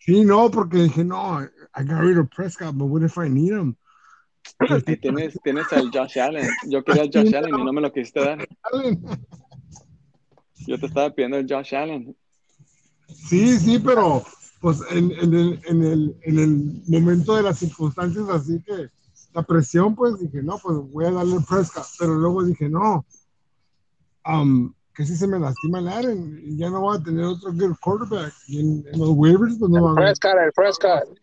Sí, 0.00 0.24
no, 0.24 0.50
porque 0.50 0.78
dije, 0.78 1.04
no, 1.04 1.42
I 1.42 1.84
got 1.84 2.00
rid 2.00 2.18
of 2.18 2.28
Prescott, 2.34 2.74
but 2.74 2.86
what 2.86 3.02
if 3.02 3.16
I 3.18 3.28
need 3.28 3.52
him? 3.52 3.76
Tienes, 5.00 5.38
tienes 5.42 5.72
al 5.72 5.90
Josh 5.92 6.18
Allen. 6.18 6.48
Yo 6.68 6.82
quería 6.84 7.02
al 7.02 7.10
Josh 7.12 7.34
Allen 7.34 7.58
y 7.58 7.64
no 7.64 7.72
me 7.72 7.80
lo 7.80 7.92
quisiste 7.92 8.20
dar. 8.20 8.46
Yo 10.66 10.78
te 10.78 10.86
estaba 10.86 11.10
pidiendo 11.10 11.36
el 11.36 11.46
Josh 11.48 11.74
Allen. 11.74 12.16
Sí, 13.08 13.58
sí, 13.58 13.78
pero 13.78 14.24
pues 14.60 14.80
en, 14.90 15.12
en 15.12 15.34
el, 15.34 15.60
en, 15.66 15.84
el, 15.84 16.16
en 16.22 16.38
el 16.38 16.82
momento 16.86 17.36
de 17.36 17.42
las 17.42 17.58
circunstancias 17.58 18.28
así 18.28 18.60
que 18.62 18.88
la 19.32 19.42
presión, 19.42 19.94
pues 19.94 20.18
dije, 20.18 20.42
no, 20.42 20.58
pues 20.58 20.78
voy 20.90 21.04
a 21.04 21.10
darle 21.10 21.36
el 21.36 21.44
Prescott, 21.44 21.86
pero 21.98 22.14
luego 22.14 22.42
dije, 22.42 22.68
no, 22.68 23.04
um, 24.26 24.72
que 24.94 25.04
si 25.04 25.14
se 25.14 25.26
me 25.26 25.38
lastima 25.38 25.78
el 25.78 25.88
Aaron 25.88 26.40
y 26.42 26.56
ya 26.56 26.70
no 26.70 26.80
voy 26.80 26.96
a 26.96 27.02
tener 27.02 27.24
otro 27.24 27.52
good 27.52 27.76
quarterback. 27.82 28.32
Y 28.48 28.60
en, 28.60 28.84
en 28.90 28.98
los 28.98 29.10
waivers, 29.10 29.58
pues 29.58 29.70
no 29.70 29.84
va 29.84 29.92
a. 29.92 29.94
Prescott, 29.94 30.36
el 30.42 30.52
Prescott. 30.52 31.20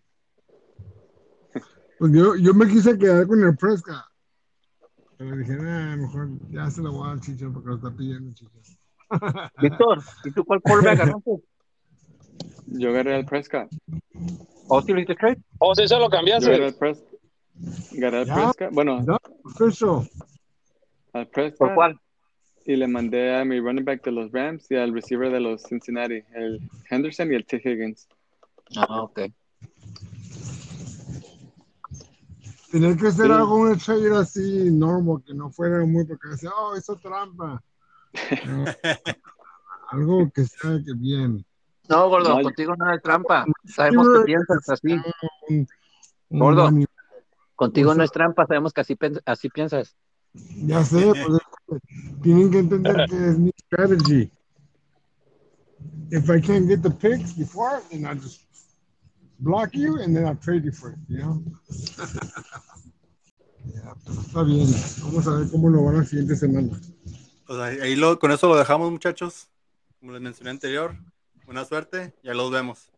Pues 1.98 2.12
yo, 2.14 2.36
yo 2.36 2.54
me 2.54 2.68
quise 2.68 2.98
quedar 2.98 3.26
con 3.26 3.44
el 3.44 3.58
Prescott. 3.58 4.06
Pero 5.18 5.36
dije, 5.38 5.56
nah, 5.56 5.96
mejor 5.96 6.30
ya 6.52 6.70
se 6.70 6.82
lo 6.82 6.92
voy 6.92 7.08
a 7.08 7.10
dar 7.12 7.22
Chicho 7.22 7.52
porque 7.52 7.70
lo 7.70 7.76
está 7.76 7.90
pidiendo 7.90 8.32
Chicho. 8.34 8.60
Víctor, 9.62 10.02
¿y 10.26 10.32
tú 10.32 10.44
cuál 10.46 10.62
quarterback 10.62 11.00
agarraste? 11.02 11.32
Yo 12.68 12.90
agarré 12.90 13.16
al 13.16 13.26
Prescott. 13.26 13.70
¿O 14.68 14.82
si 14.82 14.92
lo 14.94 15.00
hiciste 15.00 15.16
trade? 15.16 15.38
O 15.60 15.76
si 15.76 15.88
se 15.88 15.96
lo 15.96 16.02
Yo 16.02 16.06
agarré 16.08 16.18
cambiaste. 16.18 16.66
al 16.66 16.74
Prescott. 16.76 17.20
Agarré 17.98 18.18
al 18.20 18.26
Ya. 18.26 18.34
Prescott. 18.36 18.74
Bueno, 18.74 19.02
No, 19.04 19.18
official. 19.44 20.10
al 21.14 21.26
¿Por 21.26 21.32
Prescott. 21.32 21.74
cuál? 21.76 22.00
Y 22.66 22.76
le 22.78 22.88
mandé 22.88 23.36
a 23.36 23.44
mi 23.44 23.60
running 23.60 23.84
back 23.84 24.04
de 24.04 24.12
los 24.12 24.32
Rams 24.32 24.72
y 24.72 24.76
al 24.76 24.94
receiver 24.94 25.30
de 25.32 25.42
los 25.42 25.64
Cincinnati, 25.64 26.24
el 26.34 26.62
Henderson 26.90 27.32
y 27.32 27.36
el 27.36 27.46
T. 27.46 27.62
Higgins. 27.64 28.08
Ah, 28.78 29.02
ok. 29.04 29.20
Tenía 32.72 32.96
que 32.98 33.12
ser 33.12 33.28
Sí. 33.28 33.32
algo, 33.32 33.56
un 33.58 33.78
trade 33.78 34.18
así, 34.18 34.72
normal, 34.72 35.22
que 35.26 35.34
no 35.34 35.52
fuera 35.52 35.86
muy 35.86 36.06
porque 36.06 36.30
decía, 36.30 36.50
oh, 36.58 36.76
hizo 36.76 36.96
trampa. 36.96 37.62
No, 38.46 38.66
algo 39.90 40.32
que 40.32 40.46
sea 40.46 40.80
que 40.86 40.94
bien. 40.96 41.46
No, 41.90 42.10
gordo, 42.10 42.38
No, 42.38 42.44
contigo 42.44 42.76
no 42.76 42.90
hay 42.90 43.00
trampa. 43.00 43.46
Sabemos 43.66 44.08
que 44.14 44.24
piensas 44.26 44.70
así. 44.70 44.98
Gordo. 46.30 46.70
Contigo 47.56 47.94
no 47.94 48.04
es 48.04 48.12
trampa, 48.12 48.46
sabemos 48.48 48.74
que 48.74 48.82
así, 48.82 48.98
así 49.26 49.50
piensas. 49.50 49.96
Ya 50.66 50.84
sé, 50.84 51.14
pues, 51.26 51.82
tienen 52.22 52.50
que 52.50 52.60
entender 52.60 53.06
que 53.08 53.30
es 53.30 53.38
mi 53.38 53.52
strategy. 53.66 54.32
If 56.10 56.30
I 56.30 56.40
can't 56.40 56.68
get 56.68 56.82
the 56.82 56.90
picks 56.90 57.34
before, 57.34 57.82
then 57.92 58.06
I 58.06 58.16
just 58.16 58.42
block 59.40 59.76
you 59.76 60.00
and 60.02 60.16
then 60.16 60.26
I 60.26 60.34
trade 60.36 60.64
you 60.64 60.72
for 60.72 60.92
it, 60.92 60.98
you 61.08 61.20
know? 61.20 61.44
Pero 64.06 64.22
está 64.22 64.44
bien. 64.44 64.68
Vamos 65.04 65.28
a 65.28 65.38
ver 65.38 65.50
cómo 65.50 65.70
lo 65.70 65.84
van 65.84 65.98
la 65.98 66.06
siguiente 66.06 66.36
semana. 66.36 66.80
Ahí, 67.48 67.80
ahí 67.82 67.96
lo, 67.96 68.20
con 68.20 68.32
eso 68.32 68.48
lo 68.48 68.56
dejamos, 68.56 68.92
muchachos. 68.92 69.50
Como 70.00 70.12
les 70.12 70.22
mencioné 70.22 70.50
anterior, 70.52 70.96
buena 71.46 71.66
suerte, 71.66 72.14
ya 72.24 72.34
los 72.34 72.52
vemos. 72.52 72.93